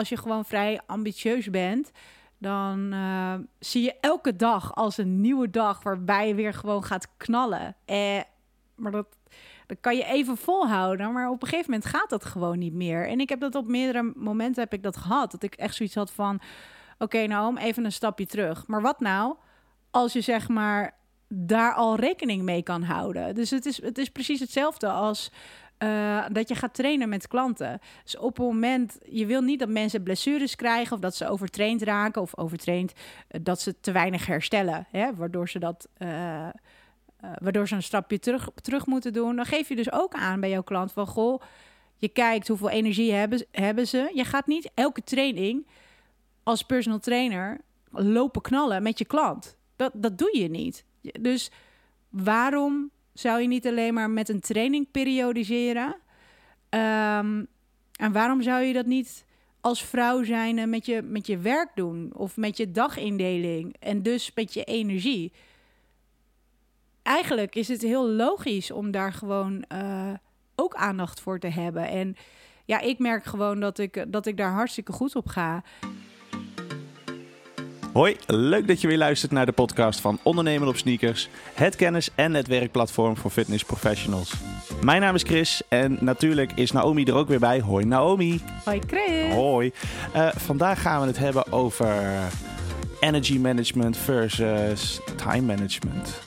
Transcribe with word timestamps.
als 0.00 0.08
je 0.08 0.16
gewoon 0.16 0.44
vrij 0.44 0.80
ambitieus 0.86 1.50
bent, 1.50 1.90
dan 2.38 2.92
eh, 2.92 3.34
zie 3.58 3.82
je 3.82 3.94
elke 4.00 4.36
dag 4.36 4.74
als 4.74 4.98
een 4.98 5.20
nieuwe 5.20 5.50
dag 5.50 5.82
waarbij 5.82 6.28
je 6.28 6.34
weer 6.34 6.54
gewoon 6.54 6.84
gaat 6.84 7.08
knallen. 7.16 7.76
Eh, 7.84 8.20
maar 8.74 8.92
dat, 8.92 9.06
kan 9.80 9.96
je 9.96 10.04
even 10.04 10.36
volhouden, 10.36 11.12
maar 11.12 11.30
op 11.30 11.42
een 11.42 11.48
gegeven 11.48 11.70
moment 11.70 11.88
gaat 11.90 12.10
dat 12.10 12.24
gewoon 12.24 12.58
niet 12.58 12.72
meer. 12.72 13.08
En 13.08 13.20
ik 13.20 13.28
heb 13.28 13.40
dat 13.40 13.54
op 13.54 13.66
meerdere 13.66 14.12
momenten 14.16 14.62
heb 14.62 14.72
ik 14.72 14.82
dat 14.82 14.96
gehad, 14.96 15.30
dat 15.30 15.42
ik 15.42 15.54
echt 15.54 15.74
zoiets 15.74 15.94
had 15.94 16.10
van, 16.10 16.40
oké, 16.98 17.26
nou 17.26 17.48
om 17.48 17.56
even 17.58 17.84
een 17.84 17.92
stapje 17.92 18.26
terug. 18.26 18.66
Maar 18.66 18.82
wat 18.82 19.00
nou 19.00 19.36
als 19.90 20.12
je 20.12 20.20
zeg 20.20 20.48
maar 20.48 20.94
daar 21.28 21.74
al 21.74 21.96
rekening 21.96 22.42
mee 22.42 22.62
kan 22.62 22.82
houden? 22.82 23.34
Dus 23.34 23.50
het 23.50 23.66
is, 23.66 23.82
het 23.82 23.98
is 23.98 24.08
precies 24.08 24.40
hetzelfde 24.40 24.88
als 24.88 25.30
uh, 25.82 26.24
dat 26.32 26.48
je 26.48 26.54
gaat 26.54 26.74
trainen 26.74 27.08
met 27.08 27.28
klanten. 27.28 27.80
Dus 28.02 28.16
op 28.16 28.36
het 28.36 28.46
moment, 28.46 28.98
je 29.10 29.26
wil 29.26 29.40
niet 29.40 29.58
dat 29.58 29.68
mensen 29.68 30.02
blessures 30.02 30.56
krijgen 30.56 30.94
of 30.94 31.00
dat 31.00 31.14
ze 31.14 31.28
overtraind 31.28 31.82
raken 31.82 32.22
of 32.22 32.38
overtraind 32.38 32.92
uh, 32.92 33.40
dat 33.42 33.60
ze 33.60 33.80
te 33.80 33.92
weinig 33.92 34.26
herstellen, 34.26 34.86
hè, 34.90 35.14
waardoor 35.14 35.48
ze 35.48 35.58
dat. 35.58 35.88
Uh, 35.98 36.48
waardoor 37.38 37.68
ze 37.68 37.74
een 37.74 37.82
stapje 37.82 38.18
terug, 38.18 38.48
terug 38.62 38.86
moeten 38.86 39.12
doen. 39.12 39.36
Dan 39.36 39.44
geef 39.44 39.68
je 39.68 39.76
dus 39.76 39.92
ook 39.92 40.14
aan 40.14 40.40
bij 40.40 40.50
jouw 40.50 40.62
klant 40.62 40.92
van 40.92 41.06
goh, 41.06 41.42
je 41.96 42.08
kijkt 42.08 42.48
hoeveel 42.48 42.70
energie 42.70 43.12
hebben, 43.12 43.46
hebben 43.50 43.86
ze. 43.86 44.10
Je 44.14 44.24
gaat 44.24 44.46
niet 44.46 44.70
elke 44.74 45.02
training 45.02 45.66
als 46.42 46.62
personal 46.62 46.98
trainer 46.98 47.60
lopen 47.90 48.42
knallen 48.42 48.82
met 48.82 48.98
je 48.98 49.04
klant. 49.04 49.56
Dat, 49.76 49.92
dat 49.94 50.18
doe 50.18 50.38
je 50.38 50.48
niet. 50.48 50.84
Dus 51.20 51.50
waarom 52.08 52.90
zou 53.20 53.40
je 53.40 53.48
niet 53.48 53.66
alleen 53.66 53.94
maar 53.94 54.10
met 54.10 54.28
een 54.28 54.40
training 54.40 54.90
periodiseren? 54.90 55.96
Um, 56.70 57.46
en 57.96 58.12
waarom 58.12 58.42
zou 58.42 58.62
je 58.62 58.72
dat 58.72 58.86
niet 58.86 59.24
als 59.60 59.84
vrouw 59.84 60.22
zijn 60.22 60.70
met 60.70 60.86
je, 60.86 61.02
met 61.02 61.26
je 61.26 61.38
werk 61.38 61.70
doen 61.74 62.12
of 62.14 62.36
met 62.36 62.56
je 62.56 62.70
dagindeling 62.70 63.76
en 63.78 64.02
dus 64.02 64.30
met 64.34 64.54
je 64.54 64.64
energie? 64.64 65.32
Eigenlijk 67.02 67.54
is 67.54 67.68
het 67.68 67.82
heel 67.82 68.08
logisch 68.08 68.70
om 68.70 68.90
daar 68.90 69.12
gewoon 69.12 69.64
uh, 69.72 70.12
ook 70.54 70.74
aandacht 70.74 71.20
voor 71.20 71.38
te 71.38 71.48
hebben. 71.48 71.88
En 71.88 72.16
ja, 72.64 72.80
ik 72.80 72.98
merk 72.98 73.24
gewoon 73.24 73.60
dat 73.60 73.78
ik, 73.78 74.12
dat 74.12 74.26
ik 74.26 74.36
daar 74.36 74.52
hartstikke 74.52 74.92
goed 74.92 75.16
op 75.16 75.26
ga. 75.26 75.62
Hoi, 77.92 78.16
leuk 78.26 78.66
dat 78.66 78.80
je 78.80 78.88
weer 78.88 78.98
luistert 78.98 79.32
naar 79.32 79.46
de 79.46 79.52
podcast 79.52 80.00
van 80.00 80.18
Ondernemen 80.22 80.68
op 80.68 80.76
Sneakers, 80.76 81.28
het 81.54 81.76
kennis- 81.76 82.10
en 82.14 82.30
netwerkplatform 82.30 83.16
voor 83.16 83.30
fitness 83.30 83.64
professionals. 83.64 84.32
Mijn 84.82 85.00
naam 85.00 85.14
is 85.14 85.22
Chris 85.22 85.62
en 85.68 85.98
natuurlijk 86.00 86.52
is 86.54 86.70
Naomi 86.70 87.04
er 87.04 87.14
ook 87.14 87.28
weer 87.28 87.38
bij. 87.38 87.60
Hoi 87.60 87.84
Naomi. 87.84 88.40
Hoi 88.64 88.80
Chris. 88.86 89.34
Hoi. 89.34 89.72
Uh, 90.16 90.28
vandaag 90.36 90.82
gaan 90.82 91.00
we 91.00 91.06
het 91.06 91.18
hebben 91.18 91.52
over 91.52 91.94
energy 93.00 93.38
management 93.38 93.96
versus 93.96 95.00
time 95.16 95.46
management. 95.46 96.20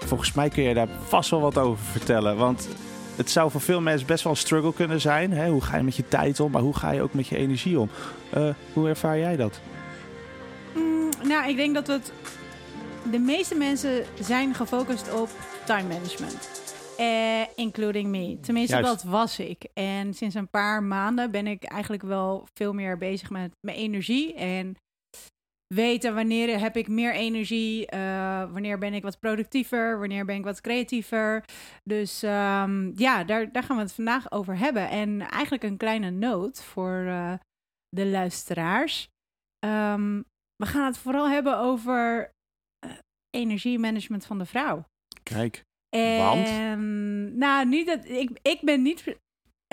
Volgens 0.00 0.32
mij 0.32 0.48
kun 0.48 0.62
je 0.62 0.74
daar 0.74 0.88
vast 1.06 1.30
wel 1.30 1.40
wat 1.40 1.58
over 1.58 1.84
vertellen, 1.84 2.36
want 2.36 2.68
het 3.16 3.30
zou 3.30 3.50
voor 3.50 3.60
veel 3.60 3.80
mensen 3.80 4.06
best 4.06 4.24
wel 4.24 4.32
een 4.32 4.38
struggle 4.38 4.74
kunnen 4.74 5.00
zijn. 5.00 5.32
Hè? 5.32 5.48
Hoe 5.48 5.62
ga 5.62 5.76
je 5.76 5.82
met 5.82 5.96
je 5.96 6.08
tijd 6.08 6.40
om, 6.40 6.50
maar 6.50 6.62
hoe 6.62 6.76
ga 6.76 6.90
je 6.90 7.02
ook 7.02 7.14
met 7.14 7.26
je 7.26 7.36
energie 7.36 7.78
om? 7.78 7.90
Uh, 8.36 8.48
hoe 8.72 8.88
ervaar 8.88 9.18
jij 9.18 9.36
dat? 9.36 9.60
Nou, 11.24 11.48
ik 11.48 11.56
denk 11.56 11.74
dat 11.74 11.86
het. 11.86 12.12
De 13.10 13.18
meeste 13.18 13.54
mensen 13.54 14.04
zijn 14.20 14.54
gefocust 14.54 15.12
op 15.12 15.28
time 15.66 15.88
management. 15.88 16.62
Eh, 16.98 17.42
including 17.54 18.08
me. 18.08 18.38
Tenminste, 18.40 18.76
Juist. 18.76 18.90
dat 18.90 19.02
was 19.02 19.38
ik. 19.38 19.66
En 19.74 20.14
sinds 20.14 20.34
een 20.34 20.48
paar 20.48 20.82
maanden 20.82 21.30
ben 21.30 21.46
ik 21.46 21.64
eigenlijk 21.64 22.02
wel 22.02 22.48
veel 22.54 22.72
meer 22.72 22.98
bezig 22.98 23.30
met 23.30 23.56
mijn 23.60 23.76
energie. 23.76 24.34
En 24.34 24.76
weten 25.74 26.14
wanneer 26.14 26.60
heb 26.60 26.76
ik 26.76 26.88
meer 26.88 27.14
energie, 27.14 27.94
uh, 27.94 28.52
wanneer 28.52 28.78
ben 28.78 28.94
ik 28.94 29.02
wat 29.02 29.18
productiever, 29.18 29.98
wanneer 29.98 30.24
ben 30.24 30.36
ik 30.36 30.44
wat 30.44 30.60
creatiever. 30.60 31.44
Dus 31.84 32.22
um, 32.22 32.92
ja, 32.96 33.24
daar, 33.24 33.52
daar 33.52 33.62
gaan 33.62 33.76
we 33.76 33.82
het 33.82 33.92
vandaag 33.92 34.32
over 34.32 34.58
hebben. 34.58 34.88
En 34.88 35.20
eigenlijk 35.20 35.62
een 35.62 35.76
kleine 35.76 36.10
noot 36.10 36.62
voor 36.62 37.04
uh, 37.06 37.32
de 37.88 38.06
luisteraars. 38.06 39.08
Um, 39.66 40.24
we 40.56 40.66
gaan 40.66 40.86
het 40.86 40.98
vooral 40.98 41.28
hebben 41.28 41.58
over 41.58 42.32
uh, 42.86 42.92
energiemanagement 43.30 44.26
van 44.26 44.38
de 44.38 44.46
vrouw. 44.46 44.84
Kijk, 45.22 45.64
en, 45.88 46.18
want? 46.18 46.48
Nou, 47.36 47.66
niet 47.66 47.86
dat, 47.86 48.04
ik, 48.04 48.30
ik 48.42 48.60
ben 48.60 48.82
niet 48.82 49.04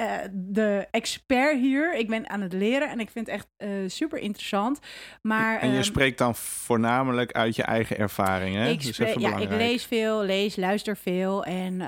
uh, 0.01 0.17
de 0.31 0.87
expert 0.91 1.59
hier. 1.59 1.95
Ik 1.95 2.07
ben 2.07 2.29
aan 2.29 2.41
het 2.41 2.53
leren 2.53 2.89
en 2.89 2.99
ik 2.99 3.09
vind 3.09 3.27
het 3.27 3.35
echt 3.35 3.47
uh, 3.57 3.89
super 3.89 4.19
interessant. 4.19 4.79
Maar, 5.21 5.59
en 5.59 5.69
je 5.69 5.77
um, 5.77 5.83
spreekt 5.83 6.17
dan 6.17 6.35
voornamelijk 6.35 7.31
uit 7.31 7.55
je 7.55 7.63
eigen 7.63 7.97
ervaring, 7.97 8.55
hè? 8.55 8.69
Ik, 8.69 8.81
spreek, 8.81 9.19
ja, 9.19 9.37
ik 9.37 9.49
lees 9.49 9.85
veel, 9.85 10.21
lees, 10.21 10.55
luister 10.55 10.97
veel 10.97 11.43
en... 11.43 11.81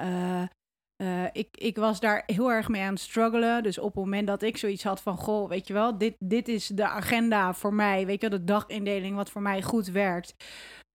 Uh, 1.03 1.23
uh, 1.23 1.29
ik, 1.31 1.47
ik 1.51 1.77
was 1.77 1.99
daar 1.99 2.23
heel 2.25 2.51
erg 2.51 2.67
mee 2.67 2.81
aan 2.81 2.93
het 2.93 2.99
struggelen. 2.99 3.63
Dus 3.63 3.77
op 3.77 3.85
het 3.85 3.95
moment 3.95 4.27
dat 4.27 4.41
ik 4.41 4.57
zoiets 4.57 4.83
had 4.83 5.01
van... 5.01 5.17
Goh, 5.17 5.49
weet 5.49 5.67
je 5.67 5.73
wel, 5.73 5.97
dit, 5.97 6.15
dit 6.19 6.47
is 6.47 6.67
de 6.67 6.87
agenda 6.87 7.53
voor 7.53 7.73
mij. 7.73 8.05
Weet 8.05 8.21
je 8.21 8.29
wel, 8.29 8.39
de 8.39 8.45
dagindeling 8.45 9.15
wat 9.15 9.29
voor 9.29 9.41
mij 9.41 9.61
goed 9.61 9.87
werkt. 9.87 10.35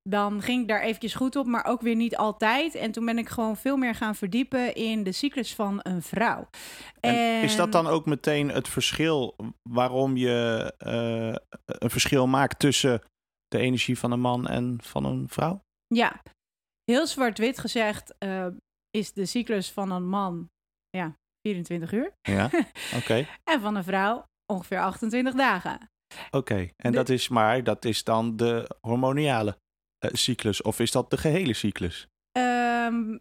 Dan 0.03 0.43
ging 0.43 0.63
ik 0.63 0.69
daar 0.69 0.81
eventjes 0.81 1.15
goed 1.15 1.37
op, 1.37 1.47
maar 1.47 1.65
ook 1.65 1.81
weer 1.81 1.95
niet 1.95 2.17
altijd. 2.17 2.75
En 2.75 2.93
toen 2.93 3.05
ben 3.05 3.19
ik 3.19 3.29
gewoon 3.29 3.57
veel 3.57 3.77
meer 3.77 3.95
gaan 3.95 4.15
verdiepen 4.15 4.75
in 4.75 5.03
de 5.03 5.13
cyclus 5.13 5.55
van 5.55 5.81
een 5.83 6.03
vrouw. 6.03 6.49
En, 7.01 7.15
en... 7.15 7.43
is 7.43 7.57
dat 7.57 7.73
dan 7.73 7.87
ook 7.87 8.07
meteen 8.07 8.49
het 8.49 8.69
verschil 8.69 9.37
waarom 9.71 10.17
je 10.17 10.73
uh, 10.87 11.35
een 11.65 11.91
verschil 11.91 12.27
maakt 12.27 12.59
tussen 12.59 13.03
de 13.49 13.59
energie 13.59 13.99
van 13.99 14.13
een 14.13 14.21
man 14.21 14.49
en 14.49 14.79
van 14.83 15.05
een 15.05 15.29
vrouw? 15.29 15.61
Ja, 15.87 16.23
heel 16.85 17.07
zwart-wit 17.07 17.59
gezegd 17.59 18.15
uh, 18.19 18.47
is 18.91 19.13
de 19.13 19.27
cyclus 19.27 19.71
van 19.71 19.91
een 19.91 20.09
man 20.09 20.51
ja, 20.91 21.17
24 21.41 21.93
uur. 21.93 22.13
Ja, 22.23 22.51
oké. 23.01 23.27
en 23.45 23.61
van 23.61 23.77
een 23.77 23.85
vrouw 23.85 24.25
ongeveer 24.53 24.81
28 24.81 25.35
dagen. 25.35 25.91
Oké, 26.27 26.37
okay. 26.37 26.73
en 26.77 26.91
de... 26.91 26.97
dat 26.97 27.09
is 27.09 27.29
maar, 27.29 27.65
dat 27.65 27.85
is 27.85 28.05
dan 28.05 28.37
de 28.37 28.77
hormoniale 28.81 29.59
uh, 30.05 30.11
cyclus 30.13 30.63
of 30.63 30.81
is 30.81 30.91
dat 30.91 31.11
de 31.11 31.17
gehele 31.17 31.53
cyclus? 31.53 32.09
Um, 32.39 33.21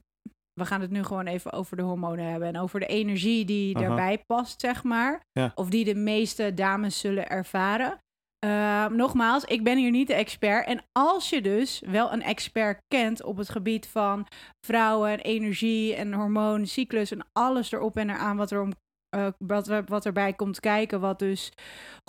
we 0.54 0.66
gaan 0.66 0.82
het 0.82 0.92
nu 0.92 1.04
gewoon 1.04 1.28
even 1.28 1.52
over 1.52 1.78
de 1.78 1.84
hormonen 1.84 2.26
hebben 2.26 2.48
en 2.48 2.58
over 2.58 2.80
de 2.80 2.86
energie 2.86 3.46
die 3.46 3.70
uh 3.70 3.80
-huh. 3.80 3.88
daarbij 3.88 4.24
past, 4.26 4.62
zeg 4.62 4.84
maar. 4.84 5.22
Ja. 5.32 5.52
Of 5.56 5.70
die 5.70 5.86
de 5.86 5.96
meeste 5.96 6.54
dames 6.54 7.00
zullen 7.00 7.30
ervaren. 7.30 7.98
Uh, 8.46 8.88
nogmaals, 8.88 9.44
ik 9.44 9.64
ben 9.64 9.78
hier 9.78 9.92
niet 9.92 10.08
de 10.08 10.14
expert. 10.14 10.68
En 10.68 10.84
als 10.92 11.30
je 11.30 11.42
dus 11.42 11.82
wel 11.86 12.14
een 12.14 12.22
expert 12.22 12.82
kent 12.88 13.24
op 13.24 13.38
het 13.38 13.50
gebied 13.50 13.88
van 13.88 14.28
vrouwen 14.66 15.12
en 15.12 15.20
energie 15.20 15.96
en 15.96 16.14
hormoon, 16.14 16.66
cyclus 16.66 17.12
en 17.12 17.26
alles 17.34 17.72
erop 17.72 17.98
en 17.98 18.10
eraan 18.10 18.38
wat, 18.38 18.52
er 18.52 18.62
om, 18.62 18.72
uh, 19.16 19.28
wat, 19.38 19.68
wat 19.86 20.06
erbij 20.06 20.34
komt 20.34 20.60
kijken, 20.60 21.00
wat 21.00 21.20
dus 21.20 21.52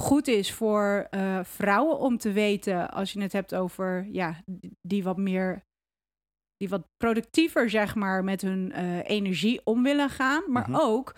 goed 0.01 0.29
is 0.29 0.53
voor 0.53 1.07
uh, 1.11 1.45
vrouwen 1.45 1.99
om 1.99 2.19
te 2.19 2.33
weten 2.33 2.91
als 2.91 3.13
je 3.13 3.21
het 3.21 3.33
hebt 3.33 3.55
over 3.55 4.09
ja, 4.13 4.43
die 4.81 5.03
wat 5.03 5.17
meer 5.17 5.67
die 6.57 6.69
wat 6.69 6.89
productiever, 6.97 7.71
zeg 7.71 7.95
maar, 7.95 8.25
met 8.25 8.41
hun 8.41 8.73
uh, 8.77 9.09
energie 9.09 9.61
om 9.65 9.83
willen 9.83 10.11
gaan. 10.11 10.43
Maar 10.47 10.69
mm 10.69 10.75
-hmm. 10.75 10.85
ook 10.85 11.15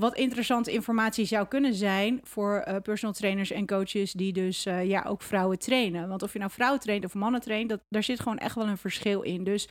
wat 0.00 0.16
interessante 0.16 0.72
informatie 0.72 1.24
zou 1.24 1.46
kunnen 1.46 1.74
zijn 1.74 2.20
voor 2.22 2.64
uh, 2.68 2.76
personal 2.82 3.14
trainers 3.14 3.50
en 3.50 3.66
coaches 3.66 4.12
die 4.12 4.32
dus 4.32 4.66
uh, 4.66 4.84
ja, 4.84 5.04
ook 5.08 5.22
vrouwen 5.22 5.58
trainen. 5.58 6.08
Want 6.08 6.22
of 6.22 6.32
je 6.32 6.38
nou 6.38 6.50
vrouwen 6.50 6.80
traint 6.80 7.04
of 7.04 7.14
mannen 7.14 7.40
traint, 7.40 7.68
dat, 7.68 7.80
daar 7.88 8.02
zit 8.02 8.20
gewoon 8.20 8.38
echt 8.38 8.54
wel 8.54 8.68
een 8.68 8.78
verschil 8.78 9.22
in. 9.22 9.44
Dus 9.44 9.68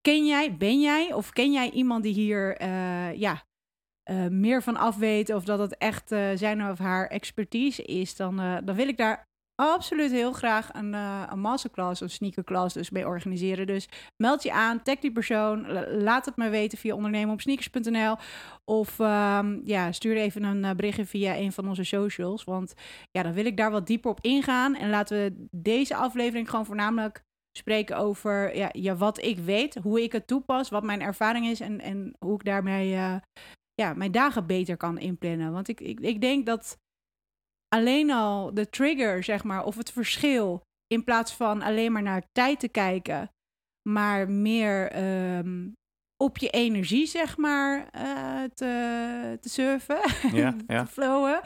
ken 0.00 0.26
jij, 0.26 0.56
ben 0.56 0.80
jij 0.80 1.12
of 1.12 1.32
ken 1.32 1.52
jij 1.52 1.70
iemand 1.70 2.02
die 2.02 2.14
hier 2.14 2.62
uh, 2.62 3.14
ja, 3.14 3.42
meer 4.30 4.62
van 4.62 4.76
af 4.76 4.96
weet 4.96 5.34
of 5.34 5.44
dat 5.44 5.58
het 5.58 5.76
echt 5.76 6.08
zijn 6.34 6.70
of 6.70 6.78
haar 6.78 7.06
expertise 7.06 7.82
is, 7.82 8.16
dan, 8.16 8.36
dan 8.64 8.74
wil 8.74 8.88
ik 8.88 8.96
daar 8.96 9.26
absoluut 9.60 10.10
heel 10.10 10.32
graag 10.32 10.68
een, 10.72 10.92
uh, 10.92 11.22
een 11.30 11.40
masterclass 11.40 12.02
of 12.02 12.10
sneakerclass 12.10 12.74
dus 12.74 12.90
mee 12.90 13.06
organiseren. 13.06 13.66
Dus 13.66 13.88
meld 14.16 14.42
je 14.42 14.52
aan, 14.52 14.82
tag 14.82 14.98
die 14.98 15.12
persoon, 15.12 15.66
laat 16.02 16.24
het 16.24 16.36
me 16.36 16.48
weten 16.48 16.78
via 16.78 16.94
ondernemenopsneakers.nl 16.94 18.16
of 18.64 18.98
um, 18.98 19.60
ja, 19.64 19.92
stuur 19.92 20.16
even 20.16 20.42
een 20.42 20.64
uh, 20.64 20.70
berichtje 20.70 21.06
via 21.06 21.36
een 21.36 21.52
van 21.52 21.68
onze 21.68 21.84
socials, 21.84 22.44
want 22.44 22.74
ja, 23.10 23.22
dan 23.22 23.32
wil 23.32 23.46
ik 23.46 23.56
daar 23.56 23.70
wat 23.70 23.86
dieper 23.86 24.10
op 24.10 24.20
ingaan 24.20 24.74
en 24.74 24.90
laten 24.90 25.18
we 25.18 25.46
deze 25.50 25.96
aflevering 25.96 26.50
gewoon 26.50 26.66
voornamelijk 26.66 27.22
spreken 27.58 27.96
over 27.96 28.56
ja, 28.56 28.68
ja, 28.72 28.96
wat 28.96 29.22
ik 29.22 29.38
weet, 29.38 29.74
hoe 29.74 30.02
ik 30.02 30.12
het 30.12 30.26
toepas, 30.26 30.68
wat 30.68 30.82
mijn 30.82 31.00
ervaring 31.00 31.46
is 31.46 31.60
en, 31.60 31.80
en 31.80 32.14
hoe 32.18 32.34
ik 32.34 32.44
daarmee 32.44 32.92
uh, 32.92 33.16
ja, 33.74 33.94
mijn 33.94 34.12
dagen 34.12 34.46
beter 34.46 34.76
kan 34.76 34.98
inplannen. 34.98 35.52
Want 35.52 35.68
ik, 35.68 35.80
ik, 35.80 36.00
ik 36.00 36.20
denk 36.20 36.46
dat 36.46 36.78
alleen 37.68 38.10
al 38.10 38.54
de 38.54 38.68
trigger, 38.68 39.24
zeg 39.24 39.44
maar, 39.44 39.64
of 39.64 39.76
het 39.76 39.92
verschil, 39.92 40.62
in 40.86 41.04
plaats 41.04 41.34
van 41.34 41.62
alleen 41.62 41.92
maar 41.92 42.02
naar 42.02 42.28
tijd 42.32 42.60
te 42.60 42.68
kijken, 42.68 43.30
maar 43.88 44.30
meer 44.30 45.02
um, 45.38 45.72
op 46.16 46.38
je 46.38 46.50
energie, 46.50 47.06
zeg 47.06 47.36
maar, 47.36 47.88
uh, 47.96 48.42
te, 48.54 49.38
te 49.40 49.48
surfen, 49.48 50.00
ja, 50.32 50.54
ja. 50.66 50.84
te 50.84 50.90
flowen. 50.90 51.40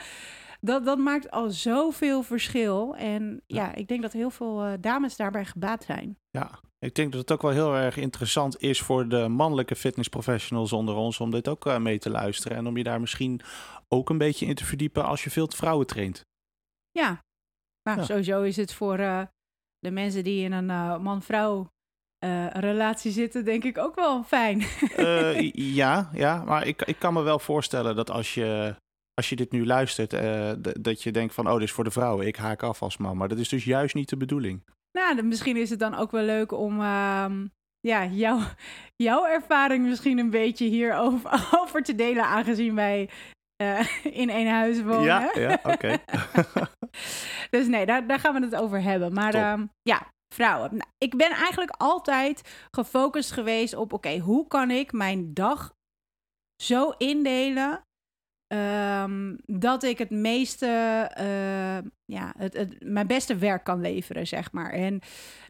Dat, 0.67 0.85
dat 0.85 0.99
maakt 0.99 1.31
al 1.31 1.50
zoveel 1.50 2.23
verschil. 2.23 2.97
En 2.97 3.43
ja, 3.47 3.75
ik 3.75 3.88
denk 3.88 4.03
dat 4.03 4.12
heel 4.12 4.31
veel 4.31 4.67
uh, 4.67 4.73
dames 4.81 5.17
daarbij 5.17 5.44
gebaat 5.44 5.85
zijn. 5.85 6.19
Ja, 6.31 6.61
ik 6.79 6.94
denk 6.94 7.12
dat 7.12 7.20
het 7.20 7.32
ook 7.32 7.43
wel 7.43 7.50
heel 7.50 7.75
erg 7.75 7.97
interessant 7.97 8.61
is 8.61 8.81
voor 8.81 9.09
de 9.09 9.29
mannelijke 9.29 9.76
fitnessprofessionals 9.76 10.73
onder 10.73 10.94
ons 10.94 11.20
om 11.20 11.31
dit 11.31 11.49
ook 11.49 11.67
uh, 11.67 11.79
mee 11.79 11.99
te 11.99 12.11
luisteren. 12.11 12.56
En 12.56 12.67
om 12.67 12.76
je 12.76 12.82
daar 12.82 13.00
misschien 13.00 13.41
ook 13.88 14.11
een 14.11 14.19
beetje 14.19 14.47
in 14.47 14.55
te 14.55 14.64
verdiepen 14.64 15.05
als 15.05 15.25
je 15.25 15.31
veel 15.31 15.50
vrouwen 15.50 15.87
traint. 15.87 16.25
Ja, 16.91 17.23
maar 17.82 17.97
ja. 17.97 18.05
sowieso 18.05 18.43
is 18.43 18.56
het 18.56 18.73
voor 18.73 18.99
uh, 18.99 19.23
de 19.79 19.91
mensen 19.91 20.25
die 20.25 20.44
in 20.44 20.53
een 20.53 21.03
man-vrouw 21.03 21.70
uh, 22.25 22.47
relatie 22.50 23.12
zitten, 23.12 23.44
denk 23.44 23.64
ik 23.64 23.79
ook 23.79 23.94
wel 23.94 24.23
fijn. 24.23 24.62
ja, 25.81 26.11
ja, 26.12 26.44
maar 26.44 26.67
ik, 26.67 26.82
ik 26.82 26.99
kan 26.99 27.12
me 27.12 27.23
wel 27.23 27.38
voorstellen 27.38 27.97
dat 27.97 28.11
als 28.11 28.35
je, 28.35 28.75
als 29.14 29.29
je 29.29 29.37
dit 29.37 29.53
nu 29.53 29.67
luistert, 29.67 30.12
uh, 30.12 30.53
dat 30.59 31.03
je 31.03 31.12
denkt 31.12 31.35
van, 31.35 31.47
oh, 31.47 31.53
dit 31.53 31.62
is 31.62 31.73
voor 31.73 31.85
de 31.85 31.91
vrouwen, 31.91 32.26
ik 32.26 32.37
haak 32.37 32.62
af 32.62 32.82
als 32.82 32.97
man. 32.97 33.17
Maar 33.17 33.29
dat 33.29 33.38
is 33.38 33.49
dus 33.49 33.64
juist 33.64 33.94
niet 33.94 34.09
de 34.09 34.17
bedoeling. 34.17 34.64
Nou, 34.93 35.23
misschien 35.23 35.56
is 35.56 35.70
het 35.70 35.79
dan 35.79 35.94
ook 35.94 36.11
wel 36.11 36.25
leuk 36.25 36.53
om 36.53 36.81
ehm, 36.81 37.47
ja, 37.81 38.05
jou, 38.05 38.43
jouw 39.06 39.26
ervaring 39.26 39.87
misschien 39.87 40.19
een 40.19 40.31
beetje 40.31 40.67
hierover 40.67 41.49
over 41.61 41.82
te 41.82 41.94
delen, 41.94 42.25
aangezien 42.25 42.75
wij 42.75 43.11
in 44.23 44.31
één 44.31 44.50
huis 44.50 44.82
wonen. 44.82 45.03
Ja, 45.03 45.31
ja 45.35 45.59
oké. 45.62 45.99
dus 47.50 47.67
nee, 47.67 47.87
daar, 47.87 48.06
daar 48.06 48.19
gaan 48.19 48.35
we 48.35 48.41
het 48.41 48.56
over 48.56 48.82
hebben. 48.82 49.12
Maar 49.12 49.53
um, 49.53 49.70
ja, 49.82 50.06
vrouwen. 50.35 50.70
Nou, 50.70 50.91
ik 50.99 51.17
ben 51.17 51.31
eigenlijk 51.31 51.75
altijd 51.79 52.67
gefocust 52.70 53.32
geweest 53.32 53.75
op: 53.75 53.93
oké, 53.93 54.19
hoe 54.19 54.47
kan 54.49 54.70
ik 54.70 54.93
mijn 54.93 55.35
dag 55.35 55.75
zo 56.62 56.91
indelen 56.91 57.85
um, 58.52 59.38
dat 59.46 59.82
ik 59.82 59.99
het 59.99 60.10
meeste, 60.10 60.66
uh, 61.19 61.90
ja, 62.04 62.34
het, 62.37 62.84
mijn 62.84 63.06
beste 63.06 63.37
werk 63.37 63.64
kan 63.64 63.81
leveren, 63.81 64.26
zeg 64.26 64.52
maar. 64.52 64.70
En 64.70 65.00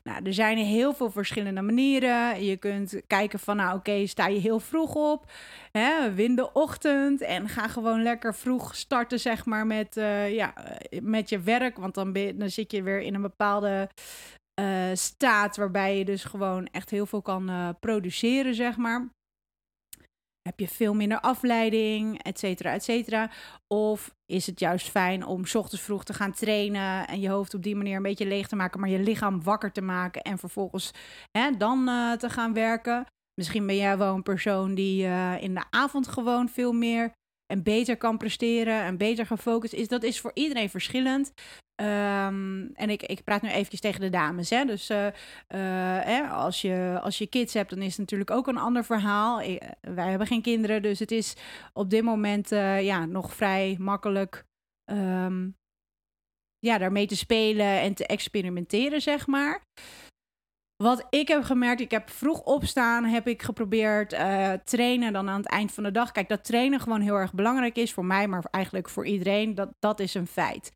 nou, 0.02 0.24
er 0.24 0.34
zijn 0.34 0.58
heel 0.58 0.94
veel 0.94 1.10
verschillende 1.10 1.62
manieren. 1.62 2.44
Je 2.44 2.56
kunt 2.56 3.02
kijken 3.06 3.38
van, 3.38 3.56
nou 3.56 3.76
oké, 3.76 4.06
sta 4.06 4.26
je 4.26 4.40
heel 4.40 4.60
vroeg 4.60 4.94
op, 4.94 5.30
hè, 5.72 6.14
win 6.14 6.34
de 6.34 6.52
ochtend 6.52 7.20
en 7.20 7.48
ga 7.48 7.68
gewoon 7.68 8.02
lekker 8.02 8.34
vroeg 8.34 8.74
starten, 8.74 9.20
zeg 9.20 9.44
maar, 9.44 9.66
met, 9.66 9.96
uh, 9.96 10.34
ja, 10.34 10.54
met 11.02 11.28
je 11.28 11.40
werk. 11.40 11.76
Want 11.76 11.94
dan, 11.94 12.12
ben, 12.12 12.38
dan 12.38 12.50
zit 12.50 12.72
je 12.72 12.82
weer 12.82 13.00
in 13.00 13.14
een 13.14 13.22
bepaalde 13.22 13.88
staat 14.92 15.56
waarbij 15.56 15.98
je 15.98 16.04
dus 16.04 16.24
gewoon 16.24 16.66
echt 16.66 16.90
heel 16.90 17.06
veel 17.06 17.22
kan 17.22 17.76
produceren, 17.80 18.54
zeg 18.54 18.76
maar. 18.76 19.08
Heb 20.42 20.60
je 20.60 20.68
veel 20.68 20.94
minder 20.94 21.20
afleiding, 21.20 22.22
et 22.22 22.38
cetera, 22.38 22.72
et 22.72 22.84
cetera. 22.84 23.30
Of 23.66 24.14
is 24.26 24.46
het 24.46 24.60
juist 24.60 24.90
fijn 24.90 25.26
om 25.26 25.46
s 25.46 25.54
ochtends 25.54 25.84
vroeg 25.84 26.04
te 26.04 26.14
gaan 26.14 26.32
trainen 26.32 27.06
en 27.06 27.20
je 27.20 27.28
hoofd 27.28 27.54
op 27.54 27.62
die 27.62 27.76
manier 27.76 27.96
een 27.96 28.02
beetje 28.02 28.26
leeg 28.26 28.48
te 28.48 28.56
maken, 28.56 28.80
maar 28.80 28.88
je 28.88 28.98
lichaam 28.98 29.42
wakker 29.42 29.72
te 29.72 29.82
maken 29.82 30.22
en 30.22 30.38
vervolgens 30.38 30.90
hè, 31.38 31.56
dan 31.56 31.88
uh, 31.88 32.12
te 32.12 32.30
gaan 32.30 32.52
werken. 32.52 33.06
Misschien 33.34 33.66
ben 33.66 33.76
jij 33.76 33.98
wel 33.98 34.14
een 34.14 34.22
persoon 34.22 34.74
die 34.74 35.04
in 35.40 35.54
de 35.54 35.64
avond 35.70 36.08
gewoon 36.08 36.48
veel 36.48 36.72
meer 36.72 37.12
en 37.46 37.62
beter 37.62 37.96
kan 37.96 38.18
presteren 38.18 38.82
en 38.82 38.96
beter 38.96 39.26
gefocust 39.26 39.72
is. 39.72 39.88
Dat 39.88 40.02
is 40.02 40.20
voor 40.20 40.30
iedereen 40.34 40.70
verschillend. 40.70 41.32
Um, 41.82 42.70
en 42.74 42.90
ik, 42.90 43.02
ik 43.02 43.24
praat 43.24 43.42
nu 43.42 43.48
eventjes 43.48 43.80
tegen 43.80 44.00
de 44.00 44.10
dames. 44.10 44.50
Hè? 44.50 44.64
Dus 44.64 44.90
uh, 44.90 45.06
uh, 45.48 46.32
als, 46.32 46.60
je, 46.60 46.98
als 47.02 47.18
je 47.18 47.26
kids 47.26 47.54
hebt, 47.54 47.70
dan 47.70 47.82
is 47.82 47.90
het 47.90 47.98
natuurlijk 47.98 48.30
ook 48.30 48.46
een 48.46 48.58
ander 48.58 48.84
verhaal. 48.84 49.40
Ik, 49.40 49.62
wij 49.80 50.08
hebben 50.08 50.26
geen 50.26 50.42
kinderen, 50.42 50.82
dus 50.82 50.98
het 50.98 51.10
is 51.10 51.34
op 51.72 51.90
dit 51.90 52.02
moment 52.02 52.48
ja, 52.80 53.06
nog 53.06 53.34
vrij 53.34 53.76
makkelijk 53.78 54.44
um, 54.90 55.56
ja, 56.58 56.78
daarmee 56.78 57.06
te 57.06 57.16
spelen 57.16 57.80
en 57.80 57.94
te 57.94 58.06
experimenteren, 58.06 59.00
zeg 59.00 59.26
maar. 59.26 59.62
Wat 60.82 61.06
ik 61.10 61.28
heb 61.28 61.42
gemerkt, 61.42 61.80
ik 61.80 61.90
heb 61.90 62.10
vroeg 62.10 62.42
opstaan, 62.42 63.04
heb 63.04 63.26
ik 63.26 63.42
geprobeerd 63.42 64.12
uh, 64.12 64.52
trainen 64.52 65.12
dan 65.12 65.28
aan 65.28 65.40
het 65.40 65.50
eind 65.50 65.72
van 65.72 65.82
de 65.82 65.90
dag. 65.90 66.12
Kijk, 66.12 66.28
dat 66.28 66.44
trainen 66.44 66.80
gewoon 66.80 67.00
heel 67.00 67.14
erg 67.14 67.34
belangrijk 67.34 67.76
is 67.76 67.92
voor 67.92 68.04
mij, 68.04 68.28
maar 68.28 68.44
eigenlijk 68.50 68.88
voor 68.88 69.06
iedereen. 69.06 69.54
Dat, 69.54 69.70
dat 69.78 70.00
is 70.00 70.14
een 70.14 70.26
feit. 70.26 70.72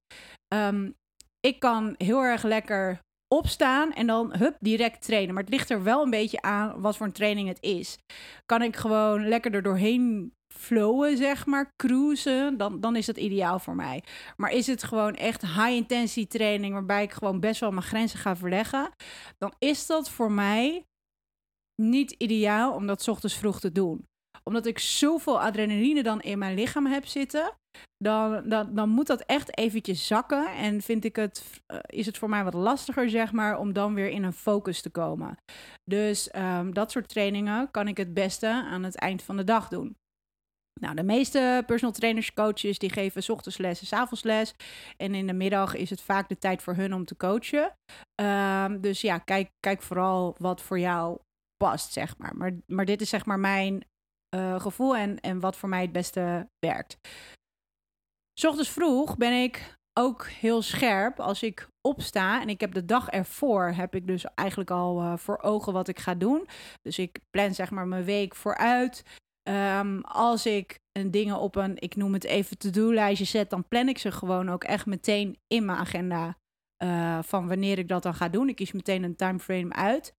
Um, 0.54 0.94
ik 1.40 1.58
kan 1.60 1.94
heel 1.98 2.22
erg 2.22 2.42
lekker 2.42 3.00
opstaan 3.34 3.92
en 3.92 4.06
dan 4.06 4.36
hup, 4.36 4.56
direct 4.60 5.02
trainen. 5.02 5.34
Maar 5.34 5.42
het 5.42 5.52
ligt 5.52 5.70
er 5.70 5.82
wel 5.82 6.02
een 6.02 6.10
beetje 6.10 6.42
aan 6.42 6.80
wat 6.80 6.96
voor 6.96 7.06
een 7.06 7.12
training 7.12 7.48
het 7.48 7.62
is. 7.62 7.98
Kan 8.44 8.62
ik 8.62 8.76
gewoon 8.76 9.28
lekker 9.28 9.54
er 9.54 9.62
doorheen 9.62 10.32
flowen, 10.56 11.16
zeg 11.16 11.46
maar, 11.46 11.72
cruisen, 11.76 12.56
dan, 12.56 12.80
dan 12.80 12.96
is 12.96 13.06
dat 13.06 13.16
ideaal 13.16 13.58
voor 13.58 13.74
mij. 13.74 14.02
Maar 14.36 14.50
is 14.50 14.66
het 14.66 14.82
gewoon 14.82 15.14
echt 15.14 15.42
high-intensity 15.42 16.26
training, 16.26 16.72
waarbij 16.72 17.02
ik 17.02 17.12
gewoon 17.12 17.40
best 17.40 17.60
wel 17.60 17.70
mijn 17.70 17.82
grenzen 17.82 18.18
ga 18.18 18.36
verleggen, 18.36 18.90
dan 19.38 19.52
is 19.58 19.86
dat 19.86 20.10
voor 20.10 20.32
mij 20.32 20.84
niet 21.82 22.10
ideaal 22.10 22.74
om 22.74 22.86
dat 22.86 23.08
ochtends 23.08 23.36
vroeg 23.36 23.60
te 23.60 23.72
doen. 23.72 24.06
Omdat 24.44 24.66
ik 24.66 24.78
zoveel 24.78 25.40
adrenaline 25.40 26.02
dan 26.02 26.20
in 26.20 26.38
mijn 26.38 26.54
lichaam 26.54 26.86
heb 26.86 27.06
zitten, 27.06 27.52
dan, 28.04 28.48
dan, 28.48 28.74
dan 28.74 28.88
moet 28.88 29.06
dat 29.06 29.20
echt 29.20 29.58
eventjes 29.58 30.06
zakken. 30.06 30.54
En 30.54 30.80
vind 30.80 31.04
ik 31.04 31.16
het, 31.16 31.62
uh, 31.72 31.78
is 31.86 32.06
het 32.06 32.18
voor 32.18 32.28
mij 32.28 32.44
wat 32.44 32.54
lastiger, 32.54 33.10
zeg 33.10 33.32
maar, 33.32 33.58
om 33.58 33.72
dan 33.72 33.94
weer 33.94 34.08
in 34.08 34.22
een 34.22 34.32
focus 34.32 34.80
te 34.80 34.90
komen. 34.90 35.36
Dus 35.84 36.34
um, 36.34 36.74
dat 36.74 36.90
soort 36.90 37.08
trainingen 37.08 37.70
kan 37.70 37.88
ik 37.88 37.96
het 37.96 38.14
beste 38.14 38.46
aan 38.46 38.82
het 38.82 38.96
eind 38.96 39.22
van 39.22 39.36
de 39.36 39.44
dag 39.44 39.68
doen. 39.68 39.96
Nou, 40.80 40.94
de 40.94 41.02
meeste 41.02 41.62
personal 41.66 41.94
trainers, 41.94 42.32
coaches, 42.32 42.78
die 42.78 42.90
geven 42.90 43.22
s 43.22 43.28
ochtends 43.28 43.58
les 43.58 43.90
en 43.90 43.98
avonds 43.98 44.22
les. 44.22 44.54
En 44.96 45.14
in 45.14 45.26
de 45.26 45.32
middag 45.32 45.74
is 45.74 45.90
het 45.90 46.00
vaak 46.00 46.28
de 46.28 46.38
tijd 46.38 46.62
voor 46.62 46.74
hun 46.74 46.94
om 46.94 47.04
te 47.04 47.16
coachen. 47.16 47.76
Um, 48.20 48.80
dus 48.80 49.00
ja, 49.00 49.18
kijk, 49.18 49.50
kijk 49.60 49.82
vooral 49.82 50.34
wat 50.38 50.62
voor 50.62 50.78
jou 50.78 51.18
past, 51.56 51.92
zeg 51.92 52.18
maar. 52.18 52.36
Maar, 52.36 52.52
maar 52.66 52.84
dit 52.84 53.00
is 53.00 53.08
zeg 53.08 53.26
maar 53.26 53.38
mijn 53.38 53.84
uh, 54.36 54.60
gevoel 54.60 54.96
en, 54.96 55.20
en 55.20 55.40
wat 55.40 55.56
voor 55.56 55.68
mij 55.68 55.82
het 55.82 55.92
beste 55.92 56.48
werkt. 56.58 56.98
S 58.40 58.44
ochtends 58.44 58.70
vroeg 58.70 59.16
ben 59.16 59.42
ik 59.42 59.76
ook 59.98 60.26
heel 60.26 60.62
scherp 60.62 61.20
als 61.20 61.42
ik 61.42 61.68
opsta 61.88 62.40
en 62.40 62.48
ik 62.48 62.60
heb 62.60 62.72
de 62.72 62.84
dag 62.84 63.08
ervoor 63.08 63.64
heb 63.66 63.94
ik 63.94 64.06
dus 64.06 64.24
eigenlijk 64.24 64.70
al 64.70 65.02
uh, 65.02 65.16
voor 65.16 65.38
ogen 65.38 65.72
wat 65.72 65.88
ik 65.88 65.98
ga 65.98 66.14
doen. 66.14 66.46
Dus 66.82 66.98
ik 66.98 67.18
plan 67.30 67.54
zeg 67.54 67.70
maar 67.70 67.86
mijn 67.86 68.04
week 68.04 68.34
vooruit. 68.34 69.04
Um, 69.48 70.00
als 70.00 70.46
ik 70.46 70.78
een 70.92 71.10
dingen 71.10 71.38
op 71.38 71.56
een, 71.56 71.76
ik 71.78 71.96
noem 71.96 72.12
het 72.12 72.24
even 72.24 72.58
to-do-lijstje 72.58 73.24
zet, 73.24 73.50
dan 73.50 73.68
plan 73.68 73.88
ik 73.88 73.98
ze 73.98 74.12
gewoon 74.12 74.48
ook 74.48 74.64
echt 74.64 74.86
meteen 74.86 75.38
in 75.46 75.64
mijn 75.64 75.78
agenda. 75.78 76.36
Uh, 76.84 77.18
van 77.22 77.48
wanneer 77.48 77.78
ik 77.78 77.88
dat 77.88 78.02
dan 78.02 78.14
ga 78.14 78.28
doen. 78.28 78.48
Ik 78.48 78.56
kies 78.56 78.72
meteen 78.72 79.02
een 79.02 79.16
timeframe 79.16 79.72
uit. 79.72 80.14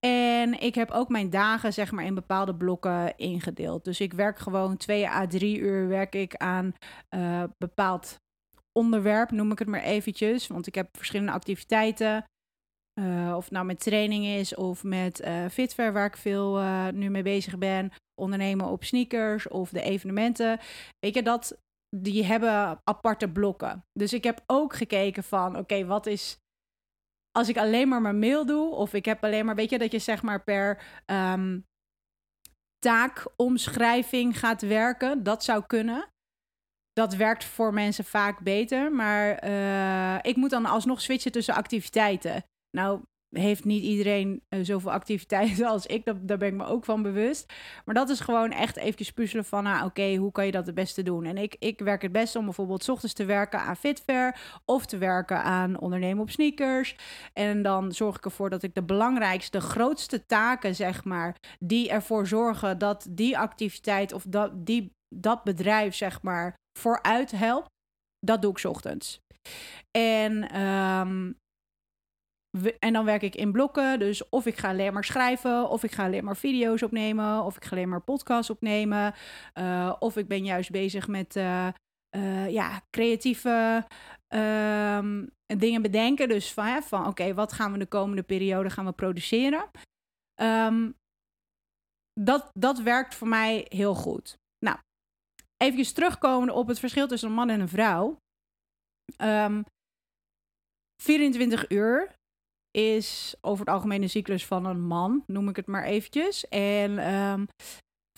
En 0.00 0.60
ik 0.60 0.74
heb 0.74 0.90
ook 0.90 1.08
mijn 1.08 1.30
dagen, 1.30 1.72
zeg 1.72 1.92
maar, 1.92 2.04
in 2.04 2.14
bepaalde 2.14 2.54
blokken 2.54 3.16
ingedeeld. 3.16 3.84
Dus 3.84 4.00
ik 4.00 4.12
werk 4.12 4.38
gewoon 4.38 4.76
twee 4.76 5.08
à 5.08 5.26
drie 5.26 5.58
uur 5.58 5.88
werk 5.88 6.14
ik 6.14 6.36
aan 6.36 6.72
uh, 7.14 7.44
bepaald 7.58 8.20
onderwerp, 8.72 9.30
noem 9.30 9.52
ik 9.52 9.58
het 9.58 9.68
maar 9.68 9.82
eventjes. 9.82 10.46
Want 10.46 10.66
ik 10.66 10.74
heb 10.74 10.96
verschillende 10.96 11.32
activiteiten. 11.32 12.24
Uh, 13.02 13.36
of 13.36 13.50
nou 13.50 13.66
met 13.66 13.80
training 13.80 14.24
is 14.24 14.54
of 14.54 14.84
met 14.84 15.20
uh, 15.20 15.48
Fitver, 15.48 15.92
waar 15.92 16.06
ik 16.06 16.16
veel 16.16 16.60
uh, 16.60 16.88
nu 16.88 17.10
mee 17.10 17.22
bezig 17.22 17.58
ben. 17.58 17.92
Ondernemen 18.20 18.66
op 18.66 18.84
sneakers 18.84 19.48
of 19.48 19.70
de 19.70 19.82
evenementen. 19.82 20.60
Weet 20.98 21.14
je, 21.14 21.22
dat, 21.22 21.58
die 21.96 22.24
hebben 22.24 22.80
aparte 22.84 23.28
blokken. 23.28 23.84
Dus 23.92 24.12
ik 24.12 24.24
heb 24.24 24.42
ook 24.46 24.74
gekeken 24.74 25.24
van, 25.24 25.56
oké, 25.56 25.84
wat 25.84 26.06
is... 26.06 26.36
Als 27.30 27.48
ik 27.48 27.56
alleen 27.56 27.88
maar 27.88 28.00
mijn 28.00 28.18
mail 28.18 28.46
doe, 28.46 28.74
of 28.74 28.94
ik 28.94 29.04
heb 29.04 29.24
alleen 29.24 29.44
maar, 29.44 29.54
weet 29.54 29.70
je, 29.70 29.78
dat 29.78 29.92
je 29.92 29.98
zeg 29.98 30.22
maar 30.22 30.42
per 30.42 30.82
um, 31.06 31.64
taakomschrijving 32.78 34.38
gaat 34.38 34.62
werken. 34.62 35.22
Dat 35.22 35.44
zou 35.44 35.64
kunnen 35.66 36.10
dat 36.92 37.14
werkt 37.14 37.44
voor 37.44 37.74
mensen 37.74 38.04
vaak 38.04 38.40
beter. 38.40 38.92
Maar 38.92 39.44
ik 40.24 40.36
moet 40.36 40.50
dan 40.50 40.66
alsnog 40.66 41.00
switchen 41.00 41.32
tussen 41.32 41.54
activiteiten. 41.54 42.44
Nou, 42.76 43.02
heeft 43.32 43.64
niet 43.64 43.82
iedereen 43.82 44.42
uh, 44.48 44.64
zoveel 44.64 44.92
activiteiten 44.92 45.66
als 45.74 45.86
ik. 45.86 46.04
Dat, 46.04 46.16
daar 46.20 46.38
ben 46.38 46.48
ik 46.48 46.54
me 46.54 46.64
ook 46.64 46.84
van 46.84 47.02
bewust. 47.02 47.52
Maar 47.84 47.94
dat 47.94 48.08
is 48.08 48.20
gewoon 48.20 48.50
echt 48.50 48.76
even 48.76 49.14
puzzelen 49.14 49.44
van... 49.44 49.62
Nou, 49.62 49.84
oké, 49.84 50.14
hoe 50.14 50.32
kan 50.32 50.46
je 50.46 50.52
dat 50.52 50.66
het 50.66 50.74
beste 50.74 51.02
doen? 51.02 51.24
En 51.24 51.38
ik, 51.38 51.56
ik 51.58 51.78
werk 51.78 52.02
het 52.02 52.12
beste 52.12 52.38
om 52.38 52.44
bijvoorbeeld... 52.44 52.84
S 52.84 52.88
ochtends 52.88 53.14
te 53.14 53.24
werken 53.24 53.60
aan 53.60 53.76
Fitfair... 53.76 54.60
of 54.64 54.86
te 54.86 54.98
werken 54.98 55.42
aan 55.42 55.80
ondernemen 55.80 56.22
op 56.22 56.30
sneakers. 56.30 56.96
En 57.32 57.62
dan 57.62 57.92
zorg 57.92 58.16
ik 58.16 58.24
ervoor 58.24 58.50
dat 58.50 58.62
ik 58.62 58.74
de 58.74 58.82
belangrijkste, 58.82 59.60
grootste 59.60 60.26
taken, 60.26 60.74
zeg 60.74 61.04
maar... 61.04 61.36
die 61.58 61.90
ervoor 61.90 62.26
zorgen 62.26 62.78
dat 62.78 63.06
die 63.10 63.38
activiteit 63.38 64.12
of 64.12 64.24
dat, 64.28 64.66
die, 64.66 64.92
dat 65.14 65.44
bedrijf, 65.44 65.94
zeg 65.94 66.22
maar... 66.22 66.54
vooruit 66.78 67.30
helpt, 67.30 67.68
dat 68.18 68.42
doe 68.42 68.50
ik 68.50 68.58
s 68.58 68.64
ochtends. 68.64 69.20
En 69.90 70.60
um, 70.60 71.40
en 72.78 72.92
dan 72.92 73.04
werk 73.04 73.22
ik 73.22 73.34
in 73.34 73.52
blokken. 73.52 73.98
Dus 73.98 74.28
of 74.28 74.46
ik 74.46 74.58
ga 74.58 74.68
alleen 74.68 74.92
maar 74.92 75.04
schrijven, 75.04 75.68
of 75.68 75.82
ik 75.82 75.92
ga 75.92 76.04
alleen 76.04 76.24
maar 76.24 76.36
video's 76.36 76.82
opnemen, 76.82 77.42
of 77.44 77.56
ik 77.56 77.64
ga 77.64 77.76
alleen 77.76 77.88
maar 77.88 78.02
podcasts 78.02 78.50
opnemen. 78.50 79.14
Uh, 79.54 79.96
of 79.98 80.16
ik 80.16 80.28
ben 80.28 80.44
juist 80.44 80.70
bezig 80.70 81.08
met 81.08 81.36
uh, 81.36 81.68
eh, 82.08 82.50
ja, 82.50 82.82
creatieve 82.90 83.86
ehm, 84.26 85.26
dingen 85.46 85.82
bedenken. 85.82 86.28
Dus 86.28 86.52
van, 86.52 86.82
van 86.82 87.06
oké, 87.06 87.34
wat 87.34 87.52
gaan 87.52 87.72
we 87.72 87.78
de 87.78 87.86
komende 87.86 88.22
periode 88.22 88.70
gaan 88.70 88.84
we 88.84 88.92
produceren? 88.92 89.70
Ehm, 90.34 90.90
dat, 92.20 92.50
dat 92.52 92.78
werkt 92.78 93.14
voor 93.14 93.28
mij 93.28 93.66
heel 93.68 93.94
goed. 93.94 94.36
Nou, 94.58 94.78
even 95.56 95.94
terugkomen 95.94 96.54
op 96.54 96.68
het 96.68 96.78
verschil 96.78 97.08
tussen 97.08 97.28
een 97.28 97.34
man 97.34 97.50
en 97.50 97.60
een 97.60 97.68
vrouw. 97.68 98.16
24 101.02 101.64
ehm, 101.64 101.74
uur 101.74 102.14
is 102.72 103.34
over 103.40 103.64
het 103.64 103.74
algemeen 103.74 104.00
de 104.00 104.08
cyclus 104.08 104.46
van 104.46 104.64
een 104.64 104.86
man, 104.86 105.22
noem 105.26 105.48
ik 105.48 105.56
het 105.56 105.66
maar 105.66 105.84
eventjes. 105.84 106.48
En 106.48 107.14
um, 107.14 107.46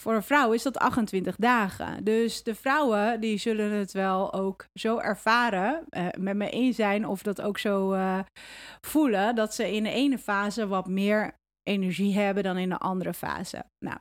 voor 0.01 0.15
een 0.15 0.23
vrouw 0.23 0.53
is 0.53 0.63
dat 0.63 0.79
28 0.79 1.37
dagen. 1.37 2.05
Dus 2.05 2.43
de 2.43 2.55
vrouwen 2.55 3.21
die 3.21 3.39
zullen 3.39 3.71
het 3.71 3.93
wel 3.93 4.33
ook 4.33 4.67
zo 4.75 4.99
ervaren, 4.99 5.85
uh, 5.91 6.07
met 6.19 6.37
me 6.37 6.51
eens 6.51 6.77
zijn 6.77 7.07
of 7.07 7.23
dat 7.23 7.41
ook 7.41 7.59
zo 7.59 7.93
uh, 7.93 8.19
voelen, 8.81 9.35
dat 9.35 9.55
ze 9.55 9.73
in 9.73 9.83
de 9.83 9.91
ene 9.91 10.19
fase 10.19 10.67
wat 10.67 10.89
meer 10.89 11.35
energie 11.63 12.15
hebben 12.15 12.43
dan 12.43 12.57
in 12.57 12.69
de 12.69 12.79
andere 12.79 13.15
fase. 13.15 13.65
Nou, 13.79 13.99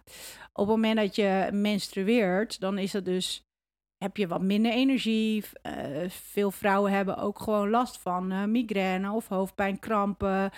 op 0.53 0.67
het 0.67 0.75
moment 0.75 0.97
dat 0.97 1.15
je 1.15 1.49
menstrueert, 1.51 2.59
dan 2.59 2.77
is 2.77 2.91
dat 2.91 3.05
dus 3.05 3.43
heb 4.03 4.17
je 4.17 4.27
wat 4.27 4.41
minder 4.41 4.71
energie. 4.71 5.43
Uh, 5.67 5.73
veel 6.09 6.51
vrouwen 6.51 6.91
hebben 6.91 7.17
ook 7.17 7.39
gewoon 7.39 7.69
last 7.69 7.97
van 7.97 8.31
uh, 8.31 8.43
migraine 8.43 9.11
of 9.11 9.27
hoofdpijn, 9.27 9.79
krampen, 9.79 10.51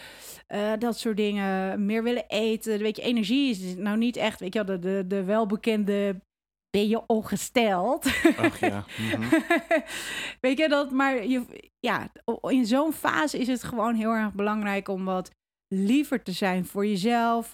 uh, 0.48 0.72
dat 0.80 1.00
soort 1.00 1.18
dingen. 1.18 1.86
Meer 1.86 2.04
willen 2.04 2.28
eten. 2.28 2.80
Weet 2.80 2.96
je, 2.96 3.02
energie 3.02 3.50
is 3.50 3.75
nou 3.75 3.98
niet 3.98 4.18
echt, 4.18 4.40
weet 4.40 4.54
je 4.54 4.64
de, 4.64 4.80
de, 4.80 5.04
de 5.08 5.24
welbekende 5.24 6.22
ben 6.70 6.88
je 6.88 7.06
ongesteld. 7.08 8.06
Ach 8.38 8.60
ja. 8.60 8.86
Mm 8.98 9.22
-hmm. 9.22 9.44
weet 10.46 10.58
je 10.58 10.70
dat, 10.70 10.92
maar 10.92 11.28
je, 11.28 11.72
ja, 11.80 12.12
in 12.42 12.66
zo'n 12.66 12.94
fase 12.94 13.38
is 13.38 13.48
het 13.48 13.64
gewoon 13.64 13.96
heel 13.96 14.12
erg 14.12 14.34
belangrijk 14.34 14.88
om 14.88 15.06
wat 15.06 15.32
liever 15.68 16.24
te 16.24 16.32
zijn 16.32 16.66
voor 16.66 16.86
jezelf, 16.86 17.54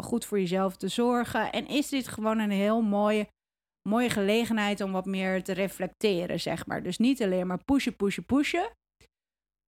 goed 0.00 0.24
voor 0.24 0.40
jezelf 0.40 0.76
te 0.76 0.88
zorgen. 0.88 1.52
En 1.52 1.66
is 1.66 1.88
dit 1.88 2.08
gewoon 2.08 2.38
een 2.38 2.50
heel 2.50 2.82
mooie 2.82 3.26
mooie 3.88 4.10
gelegenheid 4.10 4.80
om 4.80 4.92
wat 4.92 5.06
meer 5.06 5.42
te 5.42 5.52
reflecteren, 5.52 6.40
zeg 6.40 6.66
maar. 6.66 6.82
Dus 6.82 6.98
niet 6.98 7.22
alleen 7.22 7.46
maar 7.46 7.64
pushen, 7.64 7.96
pushen, 7.96 8.24
pushen. 8.24 8.70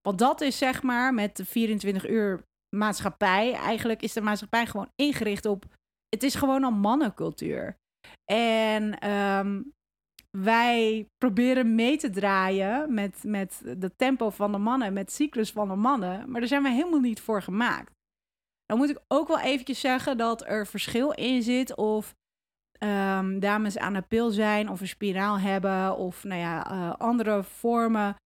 Want 0.00 0.18
dat 0.18 0.40
is 0.40 0.58
zeg 0.58 0.82
maar 0.82 1.14
met 1.14 1.36
de 1.36 1.44
24 1.44 2.08
uur 2.08 2.42
maatschappij. 2.76 3.52
Eigenlijk 3.52 4.02
is 4.02 4.12
de 4.12 4.20
maatschappij 4.20 4.66
gewoon 4.66 4.90
ingericht 4.94 5.46
op. 5.46 5.64
Het 6.08 6.22
is 6.22 6.34
gewoon 6.34 6.62
een 6.62 6.78
mannencultuur. 6.78 7.76
En 8.24 9.10
um, 9.10 9.72
wij 10.38 11.06
proberen 11.18 11.74
mee 11.74 11.96
te 11.96 12.10
draaien 12.10 12.94
met, 12.94 13.24
met 13.24 13.62
de 13.78 13.96
tempo 13.96 14.30
van 14.30 14.52
de 14.52 14.58
mannen, 14.58 14.92
met 14.92 15.12
cyclus 15.12 15.50
van 15.50 15.68
de 15.68 15.74
mannen. 15.74 16.30
Maar 16.30 16.40
daar 16.40 16.48
zijn 16.48 16.62
we 16.62 16.70
helemaal 16.70 17.00
niet 17.00 17.20
voor 17.20 17.42
gemaakt. 17.42 17.92
Dan 18.66 18.78
moet 18.78 18.90
ik 18.90 19.02
ook 19.08 19.28
wel 19.28 19.40
eventjes 19.40 19.80
zeggen 19.80 20.16
dat 20.16 20.46
er 20.46 20.66
verschil 20.66 21.10
in 21.10 21.42
zit 21.42 21.76
of 21.76 22.14
um, 22.84 23.40
dames 23.40 23.78
aan 23.78 23.92
de 23.92 24.02
pil 24.02 24.30
zijn 24.30 24.68
of 24.68 24.80
een 24.80 24.88
spiraal 24.88 25.38
hebben 25.38 25.96
of 25.96 26.24
nou 26.24 26.40
ja, 26.40 26.72
uh, 26.72 26.94
andere 26.98 27.42
vormen 27.42 28.16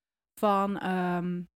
van 0.41 0.87
um, 0.87 1.49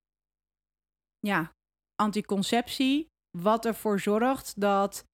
ja, 1.18 1.52
anticonceptie. 1.94 3.08
Wat 3.38 3.64
ervoor 3.64 4.00
zorgt 4.00 4.60
dat 4.60 5.04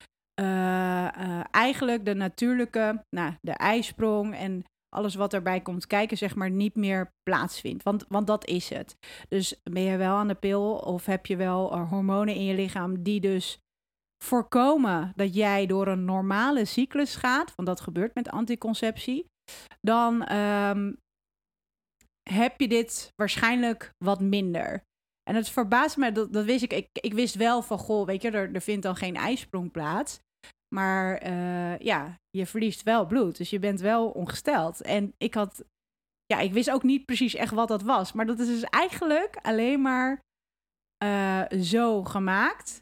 uh, 0.41 0.47
uh, 0.47 1.41
eigenlijk 1.51 2.05
de 2.05 2.15
natuurlijke, 2.15 3.05
nou, 3.17 3.35
de 3.41 3.53
ijsprong 3.53 4.35
en 4.35 4.65
alles 4.89 5.15
wat 5.15 5.33
erbij 5.33 5.61
komt 5.61 5.87
kijken, 5.87 6.17
zeg 6.17 6.35
maar, 6.35 6.51
niet 6.51 6.75
meer 6.75 7.13
plaatsvindt. 7.23 7.83
Want, 7.83 8.05
want 8.09 8.27
dat 8.27 8.47
is 8.47 8.69
het. 8.69 8.97
Dus 9.29 9.61
ben 9.63 9.83
je 9.83 9.97
wel 9.97 10.15
aan 10.17 10.29
de 10.29 10.35
pil 10.35 10.77
of 10.77 11.07
heb 11.07 11.27
je 11.27 11.37
wel 11.37 11.79
hormonen 11.79 12.35
in 12.35 12.45
je 12.45 12.55
lichaam 12.55 13.03
die 13.03 13.21
dus 13.21 13.59
voorkomen 14.25 15.13
dat 15.17 15.35
jij 15.35 15.67
door 15.67 15.87
een 15.87 16.05
normale 16.05 16.65
cyclus 16.65 17.17
gaat, 17.17 17.55
want 17.55 17.69
dat 17.69 17.81
gebeurt 17.81 18.15
met 18.15 18.29
anticonceptie, 18.29 19.27
dan 19.81 20.33
um, 20.33 20.97
heb 22.31 22.61
je 22.61 22.69
dit 22.69 23.13
waarschijnlijk 23.15 23.91
wat 24.05 24.21
minder. 24.21 24.83
En 25.23 25.35
het 25.35 25.49
verbaast 25.49 25.97
me, 25.97 26.13
dat, 26.13 26.33
dat 26.33 26.45
wist 26.45 26.63
ik, 26.63 26.73
ik, 26.73 26.89
ik 26.93 27.15
wist 27.15 27.35
wel 27.35 27.63
van, 27.63 27.79
goh, 27.79 28.07
weet 28.07 28.23
je, 28.23 28.31
er, 28.31 28.55
er 28.55 28.61
vindt 28.61 28.83
dan 28.83 28.97
geen 28.97 29.17
ijsprong 29.17 29.71
plaats. 29.71 30.19
Maar 30.75 31.27
uh, 31.27 31.79
ja, 31.79 32.19
je 32.31 32.47
verliest 32.47 32.83
wel 32.83 33.07
bloed, 33.07 33.37
dus 33.37 33.51
je 33.51 33.59
bent 33.59 33.81
wel 33.81 34.11
ongesteld. 34.11 34.83
En 34.83 35.15
ik 35.17 35.35
had, 35.35 35.65
ja, 36.27 36.39
ik 36.39 36.53
wist 36.53 36.71
ook 36.71 36.83
niet 36.83 37.05
precies 37.05 37.35
echt 37.35 37.53
wat 37.53 37.69
dat 37.69 37.83
was. 37.83 38.13
Maar 38.13 38.27
dat 38.27 38.39
is 38.39 38.47
dus 38.47 38.63
eigenlijk 38.63 39.37
alleen 39.37 39.81
maar 39.81 40.21
uh, 41.05 41.43
zo 41.61 42.05
gemaakt 42.05 42.81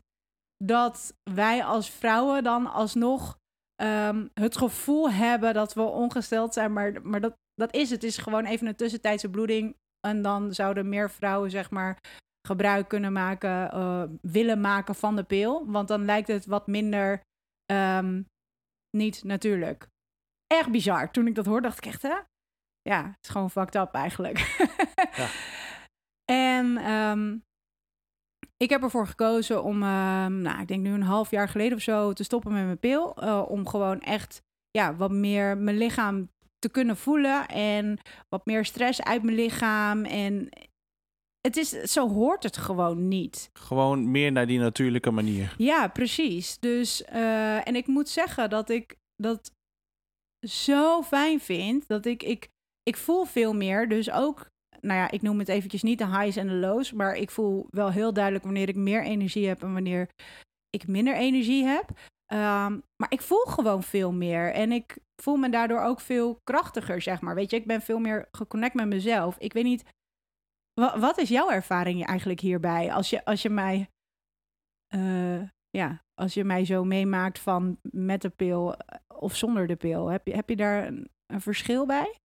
dat 0.66 1.16
wij 1.30 1.64
als 1.64 1.90
vrouwen 1.90 2.44
dan 2.44 2.72
alsnog 2.72 3.38
um, 3.82 4.30
het 4.34 4.56
gevoel 4.56 5.10
hebben 5.10 5.54
dat 5.54 5.74
we 5.74 5.82
ongesteld 5.82 6.52
zijn. 6.52 6.72
Maar, 6.72 7.02
maar 7.02 7.20
dat, 7.20 7.36
dat 7.54 7.74
is 7.74 7.90
het. 7.90 8.02
Het 8.02 8.10
is 8.10 8.18
gewoon 8.18 8.44
even 8.44 8.66
een 8.66 8.76
tussentijdse 8.76 9.30
bloeding. 9.30 9.76
En 10.06 10.22
dan 10.22 10.54
zouden 10.54 10.88
meer 10.88 11.10
vrouwen, 11.10 11.50
zeg 11.50 11.70
maar, 11.70 11.98
gebruik 12.48 12.88
kunnen 12.88 13.12
maken, 13.12 13.70
uh, 13.74 14.02
willen 14.20 14.60
maken 14.60 14.94
van 14.94 15.16
de 15.16 15.22
pil. 15.24 15.66
Want 15.66 15.88
dan 15.88 16.04
lijkt 16.04 16.28
het 16.28 16.46
wat 16.46 16.66
minder 16.66 17.20
um, 17.72 18.26
niet 18.90 19.24
natuurlijk. 19.24 19.88
Erg 20.46 20.70
bizar. 20.70 21.10
Toen 21.10 21.26
ik 21.26 21.34
dat 21.34 21.46
hoorde, 21.46 21.68
dacht 21.68 21.78
ik 21.78 21.86
echt, 21.86 22.02
hè? 22.02 22.16
Ja, 22.82 23.06
het 23.06 23.18
is 23.22 23.28
gewoon 23.28 23.50
fucked 23.50 23.74
up 23.74 23.92
eigenlijk. 23.92 24.38
ja. 25.20 25.28
En 26.24 26.90
um, 26.90 27.44
ik 28.64 28.70
heb 28.70 28.82
ervoor 28.82 29.06
gekozen 29.06 29.62
om, 29.62 29.82
uh, 29.82 30.26
nou, 30.26 30.60
ik 30.60 30.68
denk 30.68 30.82
nu 30.82 30.92
een 30.92 31.02
half 31.02 31.30
jaar 31.30 31.48
geleden 31.48 31.76
of 31.76 31.82
zo, 31.82 32.12
te 32.12 32.24
stoppen 32.24 32.52
met 32.52 32.64
mijn 32.64 32.78
pil. 32.78 33.16
Uh, 33.22 33.44
om 33.48 33.68
gewoon 33.68 34.00
echt 34.00 34.42
ja, 34.70 34.96
wat 34.96 35.10
meer 35.10 35.58
mijn 35.58 35.76
lichaam 35.76 36.28
te 36.58 36.70
kunnen 36.70 36.96
voelen 36.96 37.48
en 37.48 37.98
wat 38.28 38.46
meer 38.46 38.64
stress 38.64 39.02
uit 39.02 39.22
mijn 39.22 39.36
lichaam. 39.36 40.04
En 40.04 40.48
het 41.40 41.56
is, 41.56 41.70
zo 41.70 42.08
hoort 42.08 42.42
het 42.42 42.56
gewoon 42.56 43.08
niet. 43.08 43.50
Gewoon 43.52 44.10
meer 44.10 44.32
naar 44.32 44.46
die 44.46 44.58
natuurlijke 44.58 45.10
manier. 45.10 45.54
Ja, 45.58 45.88
precies. 45.88 46.58
Dus, 46.58 47.02
uh, 47.12 47.68
en 47.68 47.76
ik 47.76 47.86
moet 47.86 48.08
zeggen 48.08 48.50
dat 48.50 48.68
ik 48.70 48.96
dat 49.16 49.52
zo 50.48 51.02
fijn 51.02 51.40
vind. 51.40 51.88
Dat 51.88 52.06
ik, 52.06 52.22
ik, 52.22 52.48
ik 52.82 52.96
voel 52.96 53.24
veel 53.24 53.54
meer. 53.54 53.88
Dus 53.88 54.10
ook 54.10 54.50
nou 54.84 55.00
ja, 55.00 55.10
ik 55.10 55.22
noem 55.22 55.38
het 55.38 55.48
eventjes 55.48 55.82
niet 55.82 55.98
de 55.98 56.06
highs 56.06 56.36
en 56.36 56.46
de 56.46 56.54
lows, 56.54 56.92
maar 56.92 57.14
ik 57.14 57.30
voel 57.30 57.66
wel 57.70 57.90
heel 57.90 58.12
duidelijk 58.12 58.44
wanneer 58.44 58.68
ik 58.68 58.76
meer 58.76 59.02
energie 59.02 59.46
heb 59.46 59.62
en 59.62 59.72
wanneer 59.72 60.08
ik 60.70 60.86
minder 60.86 61.14
energie 61.14 61.64
heb. 61.64 61.88
Um, 62.32 62.82
maar 62.96 63.08
ik 63.08 63.22
voel 63.22 63.44
gewoon 63.44 63.82
veel 63.82 64.12
meer 64.12 64.52
en 64.52 64.72
ik 64.72 64.98
voel 65.22 65.36
me 65.36 65.48
daardoor 65.48 65.80
ook 65.80 66.00
veel 66.00 66.40
krachtiger, 66.44 67.02
zeg 67.02 67.20
maar. 67.20 67.34
Weet 67.34 67.50
je, 67.50 67.56
ik 67.56 67.66
ben 67.66 67.80
veel 67.80 67.98
meer 67.98 68.28
geconnect 68.30 68.74
met 68.74 68.86
mezelf. 68.86 69.38
Ik 69.38 69.52
weet 69.52 69.64
niet, 69.64 69.84
wat, 70.74 71.18
is 71.18 71.28
jouw 71.28 71.50
ervaring 71.50 72.06
eigenlijk 72.06 72.40
hierbij? 72.40 72.92
Als 72.92 73.10
je, 73.10 73.24
als 73.24 73.42
je 73.42 73.50
mij, 73.50 73.90
uh, 74.94 75.42
ja, 75.70 76.02
als 76.14 76.34
je 76.34 76.44
mij 76.44 76.64
zo 76.64 76.84
meemaakt 76.84 77.38
van 77.38 77.78
met 77.82 78.22
de 78.22 78.30
pil 78.30 78.74
of 79.08 79.36
zonder 79.36 79.66
de 79.66 79.76
pil, 79.76 80.06
heb 80.06 80.26
je, 80.26 80.34
heb 80.34 80.48
je 80.48 80.56
daar 80.56 80.86
een, 80.86 81.10
een 81.26 81.40
verschil 81.40 81.86
bij? 81.86 82.18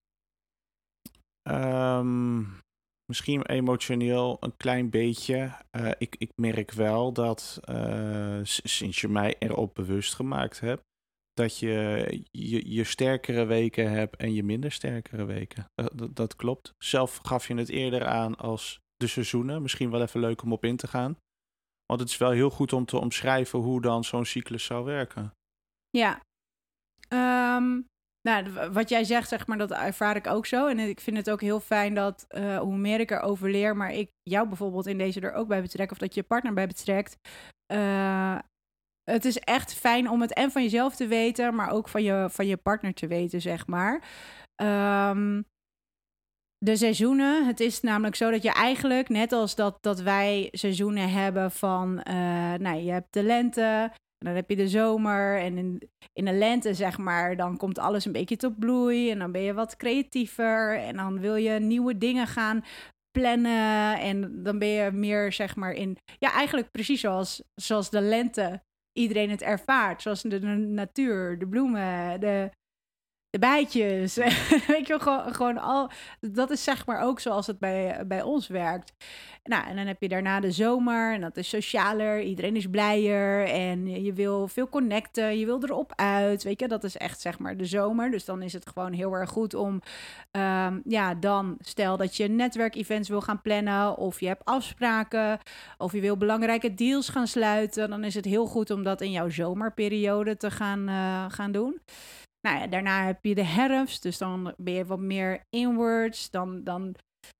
Um, 1.50 2.58
misschien 3.04 3.46
emotioneel 3.46 4.36
een 4.40 4.56
klein 4.56 4.90
beetje. 4.90 5.56
Uh, 5.76 5.90
ik, 5.98 6.16
ik 6.18 6.30
merk 6.34 6.72
wel 6.72 7.12
dat 7.12 7.60
uh, 7.70 8.40
sinds 8.42 9.00
je 9.00 9.08
mij 9.08 9.36
erop 9.38 9.74
bewust 9.74 10.14
gemaakt 10.14 10.60
hebt, 10.60 10.82
dat 11.32 11.58
je, 11.58 12.06
je 12.30 12.72
je 12.74 12.84
sterkere 12.84 13.44
weken 13.44 13.90
hebt 13.90 14.16
en 14.16 14.34
je 14.34 14.42
minder 14.42 14.72
sterkere 14.72 15.24
weken. 15.24 15.64
Uh, 15.80 15.86
dat, 16.10 16.36
klopt. 16.36 16.72
Zelf 16.78 17.16
gaf 17.22 17.48
je 17.48 17.54
het 17.54 17.68
eerder 17.68 18.06
aan 18.06 18.36
als 18.36 18.78
de 18.96 19.06
seizoenen. 19.06 19.62
Misschien 19.62 19.90
wel 19.90 20.02
even 20.02 20.20
leuk 20.20 20.42
om 20.42 20.52
op 20.52 20.64
in 20.64 20.76
te 20.76 20.86
gaan. 20.86 21.16
Want 21.86 22.00
het 22.00 22.10
is 22.10 22.16
wel 22.16 22.30
heel 22.30 22.50
goed 22.50 22.72
om 22.72 22.84
te 22.84 22.98
omschrijven 22.98 23.58
hoe 23.58 23.80
dan 23.80 24.04
zo'n 24.04 24.24
cyclus 24.24 24.64
zou 24.64 24.84
werken. 24.84 25.32
Ja. 25.88 26.20
Um, 27.56 27.86
nou, 28.22 28.70
wat 28.72 28.88
jij 28.88 29.04
zegt, 29.04 29.28
zeg 29.28 29.46
maar, 29.46 29.58
dat 29.58 29.70
ervaar 29.70 30.16
ik 30.16 30.26
ook 30.26 30.46
zo. 30.46 30.66
En 30.66 30.78
ik 30.78 31.00
vind 31.00 31.16
het 31.16 31.30
ook 31.30 31.40
heel 31.40 31.60
fijn 31.60 31.94
dat 31.94 32.26
uh, 32.28 32.58
hoe 32.58 32.76
meer 32.76 33.00
ik 33.00 33.10
erover 33.10 33.50
leer, 33.50 33.76
maar 33.76 33.92
ik 33.92 34.10
jou 34.22 34.48
bijvoorbeeld 34.48 34.86
in 34.86 34.98
deze 34.98 35.20
er 35.20 35.32
ook 35.32 35.48
bij 35.48 35.62
betrek, 35.62 35.90
of 35.90 35.98
dat 35.98 36.14
je 36.14 36.22
partner 36.22 36.54
bij 36.54 36.66
betrekt. 36.66 37.16
Uh, 37.72 38.38
het 39.10 39.24
is 39.24 39.38
echt 39.38 39.74
fijn 39.74 40.10
om 40.10 40.20
het 40.20 40.32
en 40.32 40.50
van 40.50 40.62
jezelf 40.62 40.96
te 40.96 41.06
weten, 41.06 41.54
maar 41.54 41.70
ook 41.70 41.88
van 41.88 42.02
je, 42.02 42.28
van 42.30 42.46
je 42.46 42.56
partner 42.56 42.94
te 42.94 43.06
weten, 43.06 43.40
zeg 43.40 43.66
maar. 43.66 44.02
Um, 44.62 45.44
de 46.64 46.76
seizoenen. 46.76 47.46
Het 47.46 47.60
is 47.60 47.80
namelijk 47.80 48.16
zo 48.16 48.30
dat 48.30 48.42
je 48.42 48.52
eigenlijk, 48.52 49.08
net 49.08 49.32
als 49.32 49.54
dat, 49.54 49.78
dat 49.80 50.00
wij 50.00 50.48
seizoenen 50.52 51.10
hebben 51.10 51.50
van, 51.50 52.04
uh, 52.08 52.14
nou, 52.54 52.76
je 52.76 52.90
hebt 52.90 53.12
de 53.12 53.22
lente, 53.22 53.92
En 54.20 54.26
dan 54.26 54.34
heb 54.34 54.50
je 54.50 54.56
de 54.56 54.68
zomer 54.68 55.38
en 55.38 55.58
in, 55.58 55.90
in 56.12 56.24
de 56.24 56.32
lente, 56.32 56.74
zeg 56.74 56.98
maar, 56.98 57.36
dan 57.36 57.56
komt 57.56 57.78
alles 57.78 58.04
een 58.04 58.12
beetje 58.12 58.36
tot 58.36 58.58
bloei. 58.58 59.10
En 59.10 59.18
dan 59.18 59.32
ben 59.32 59.42
je 59.42 59.54
wat 59.54 59.76
creatiever. 59.76 60.78
En 60.78 60.96
dan 60.96 61.20
wil 61.20 61.34
je 61.34 61.50
nieuwe 61.50 61.98
dingen 61.98 62.26
gaan 62.26 62.64
plannen. 63.10 63.98
En 64.00 64.42
dan 64.42 64.58
ben 64.58 64.68
je 64.68 64.90
meer, 64.92 65.32
zeg 65.32 65.56
maar, 65.56 65.72
in. 65.72 65.96
Ja, 66.18 66.32
eigenlijk 66.32 66.70
precies 66.70 67.00
zoals, 67.00 67.42
zoals 67.54 67.90
de 67.90 68.00
lente 68.00 68.62
iedereen 68.92 69.30
het 69.30 69.42
ervaart. 69.42 70.02
Zoals 70.02 70.22
de, 70.22 70.38
de 70.38 70.46
natuur, 70.46 71.38
de 71.38 71.48
bloemen, 71.48 72.20
de, 72.20 72.50
de 73.30 73.38
bijtjes. 73.38 74.14
Weet 74.66 74.86
je, 74.86 75.00
gewoon, 75.00 75.34
gewoon 75.34 75.58
al. 75.58 75.90
Dat 76.20 76.50
is 76.50 76.64
zeg 76.64 76.86
maar 76.86 77.02
ook 77.02 77.20
zoals 77.20 77.46
het 77.46 77.58
bij, 77.58 78.06
bij 78.06 78.22
ons 78.22 78.48
werkt. 78.48 78.92
Nou, 79.44 79.66
en 79.66 79.76
dan 79.76 79.86
heb 79.86 80.00
je 80.00 80.08
daarna 80.08 80.40
de 80.40 80.50
zomer. 80.50 81.14
En 81.14 81.20
dat 81.20 81.36
is 81.36 81.48
socialer. 81.48 82.22
Iedereen 82.22 82.56
is 82.56 82.66
blijer. 82.66 83.48
En 83.48 84.02
je 84.02 84.12
wil 84.12 84.48
veel 84.48 84.68
connecten. 84.68 85.38
Je 85.38 85.46
wil 85.46 85.62
erop 85.62 85.92
uit. 85.96 86.42
Weet 86.42 86.60
je, 86.60 86.68
dat 86.68 86.84
is 86.84 86.96
echt 86.96 87.20
zeg 87.20 87.38
maar 87.38 87.56
de 87.56 87.64
zomer. 87.64 88.10
Dus 88.10 88.24
dan 88.24 88.42
is 88.42 88.52
het 88.52 88.68
gewoon 88.68 88.92
heel 88.92 89.12
erg 89.12 89.30
goed 89.30 89.54
om. 89.54 89.80
Um, 90.30 90.82
ja, 90.84 91.14
dan 91.14 91.56
stel 91.60 91.96
dat 91.96 92.16
je 92.16 92.28
netwerkevents 92.28 93.08
wil 93.08 93.20
gaan 93.20 93.42
plannen. 93.42 93.96
Of 93.96 94.20
je 94.20 94.26
hebt 94.26 94.44
afspraken. 94.44 95.38
Of 95.78 95.92
je 95.92 96.00
wil 96.00 96.16
belangrijke 96.16 96.74
deals 96.74 97.08
gaan 97.08 97.26
sluiten. 97.26 97.90
Dan 97.90 98.04
is 98.04 98.14
het 98.14 98.24
heel 98.24 98.46
goed 98.46 98.70
om 98.70 98.82
dat 98.82 99.00
in 99.00 99.10
jouw 99.10 99.28
zomerperiode 99.28 100.36
te 100.36 100.50
gaan, 100.50 100.88
uh, 100.88 101.24
gaan 101.28 101.52
doen. 101.52 101.80
Nou 102.40 102.58
ja, 102.58 102.66
daarna 102.66 103.04
heb 103.04 103.24
je 103.24 103.34
de 103.34 103.44
herfst, 103.44 104.02
dus 104.02 104.18
dan 104.18 104.54
ben 104.56 104.74
je 104.74 104.84
wat 104.84 104.98
meer 104.98 105.42
inwards. 105.50 106.30
Dan, 106.30 106.64
dan 106.64 106.94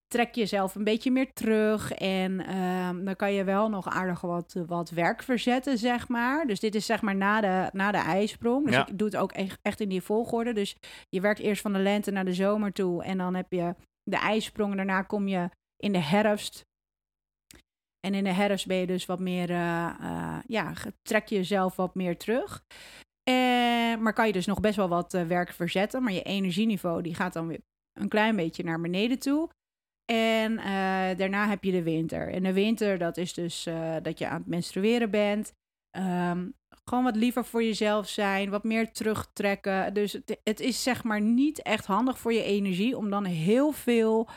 trek 0.06 0.34
je 0.34 0.40
jezelf 0.40 0.74
een 0.74 0.84
beetje 0.84 1.10
meer 1.10 1.32
terug. 1.32 1.92
En 1.92 2.56
um, 2.56 3.04
dan 3.04 3.16
kan 3.16 3.32
je 3.32 3.44
wel 3.44 3.68
nog 3.68 3.88
aardig 3.88 4.20
wat, 4.20 4.54
wat 4.66 4.90
werk 4.90 5.22
verzetten, 5.22 5.78
zeg 5.78 6.08
maar. 6.08 6.46
Dus 6.46 6.60
dit 6.60 6.74
is 6.74 6.86
zeg 6.86 7.02
maar 7.02 7.16
na 7.16 7.40
de, 7.40 7.70
na 7.72 7.90
de 7.90 7.98
ijsprong. 7.98 8.64
Dus 8.66 8.74
Ja. 8.74 8.86
ik 8.86 8.98
doe 8.98 9.08
het 9.08 9.16
ook 9.16 9.32
echt, 9.32 9.58
echt 9.62 9.80
in 9.80 9.88
die 9.88 10.02
volgorde. 10.02 10.52
Dus 10.52 10.76
je 11.08 11.20
werkt 11.20 11.40
eerst 11.40 11.62
van 11.62 11.72
de 11.72 11.78
lente 11.78 12.10
naar 12.10 12.24
de 12.24 12.34
zomer 12.34 12.72
toe. 12.72 13.04
En 13.04 13.18
dan 13.18 13.34
heb 13.34 13.46
je 13.52 13.74
de 14.02 14.16
ijsprong. 14.16 14.70
En 14.70 14.76
daarna 14.76 15.02
kom 15.02 15.28
je 15.28 15.48
in 15.76 15.92
de 15.92 15.98
herfst. 16.02 16.64
En 18.06 18.14
in 18.14 18.24
de 18.24 18.32
herfst 18.32 18.66
ben 18.66 18.76
je 18.76 18.86
dus 18.86 19.06
wat 19.06 19.20
meer, 19.20 19.50
eh, 19.50 19.86
eh, 20.00 20.38
ja, 20.46 20.72
trek 21.02 21.28
je 21.28 21.34
jezelf 21.34 21.76
wat 21.76 21.94
meer 21.94 22.16
terug. 22.16 22.62
Eh, 23.22 23.59
maar 23.96 24.12
kan 24.12 24.26
je 24.26 24.32
dus 24.32 24.46
nog 24.46 24.60
best 24.60 24.76
wel 24.76 24.88
wat 24.88 25.14
eh, 25.14 25.26
werk 25.26 25.52
verzetten. 25.52 26.02
Maar 26.02 26.12
je 26.12 26.22
energieniveau 26.22 27.02
die 27.02 27.14
gaat 27.14 27.32
dan 27.32 27.46
weer 27.46 27.60
een 27.92 28.08
klein 28.08 28.36
beetje 28.36 28.64
naar 28.64 28.80
beneden 28.80 29.18
toe. 29.18 29.50
En 30.12 30.58
eh, 30.58 31.16
daarna 31.18 31.48
heb 31.48 31.64
je 31.64 31.72
de 31.72 31.82
winter. 31.82 32.28
En 32.28 32.42
de 32.42 32.52
winter, 32.52 32.98
dat 32.98 33.16
is 33.16 33.34
dus 33.34 33.66
eh, 33.66 33.96
dat 34.02 34.18
je 34.18 34.28
aan 34.28 34.38
het 34.38 34.46
menstrueren 34.46 35.10
bent. 35.10 35.52
Ehm, 35.90 36.48
gewoon 36.84 37.04
wat 37.04 37.16
liever 37.16 37.44
voor 37.44 37.62
jezelf 37.62 38.08
zijn, 38.08 38.50
wat 38.50 38.64
meer 38.64 38.92
terugtrekken. 38.92 39.94
Dus 39.94 40.12
het, 40.12 40.40
het 40.42 40.60
is 40.60 40.82
zeg 40.82 41.04
maar 41.04 41.20
niet 41.20 41.62
echt 41.62 41.86
handig 41.86 42.18
voor 42.18 42.32
je 42.32 42.42
energie 42.42 42.96
om 42.96 43.10
dan 43.10 43.24
heel 43.24 43.72
veel 43.72 44.28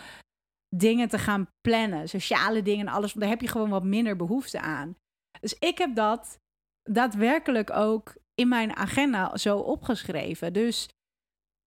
dingen 0.76 1.10
te 1.10 1.20
gaan 1.20 1.48
plannen. 1.62 2.10
Sociale 2.10 2.62
dingen 2.62 2.88
en 2.88 2.94
alles, 2.94 3.10
want 3.14 3.20
daar 3.20 3.34
heb 3.34 3.42
je 3.42 3.48
gewoon 3.48 3.70
wat 3.70 3.84
minder 3.84 4.16
behoefte 4.16 4.60
aan. 4.60 4.96
Dus 5.40 5.56
ik 5.60 5.78
heb 5.78 5.96
dat 5.96 6.38
daadwerkelijk 6.84 7.72
ook 7.72 8.16
in 8.36 8.48
mijn 8.48 8.76
agenda 8.76 9.38
zo 9.38 9.58
opgeschreven. 9.58 10.54
Dus 10.54 10.90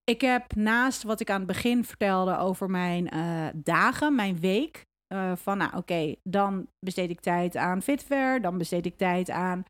ik 0.04 0.20
heb 0.20 0.54
naast 0.54 1.02
wat 1.02 1.20
ik 1.20 1.30
aan 1.30 1.38
het 1.38 1.46
begin 1.46 1.84
vertelde 1.84 2.36
over 2.36 2.70
mijn 2.70 3.08
eh, 3.08 3.46
dagen, 3.54 4.14
mijn 4.14 4.40
week. 4.40 4.84
eh, 5.06 5.36
van 5.36 5.58
nou 5.58 5.76
oké, 5.76 6.14
dan 6.22 6.66
besteed 6.78 7.10
ik 7.10 7.20
tijd 7.20 7.56
aan 7.56 7.82
fitwear, 7.82 8.40
dan 8.40 8.58
besteed 8.58 8.86
ik 8.86 8.96
tijd 8.96 9.30
aan 9.30 9.64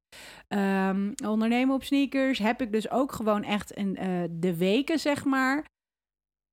ehm, 0.48 1.12
ondernemen 1.24 1.74
op 1.74 1.82
sneakers. 1.84 2.38
Heb 2.38 2.60
ik 2.60 2.72
dus 2.72 2.90
ook 2.90 3.12
gewoon 3.12 3.42
echt 3.42 3.76
een, 3.78 3.96
eh, 3.96 4.22
de 4.30 4.56
weken, 4.56 4.98
zeg 4.98 5.24
maar, 5.24 5.64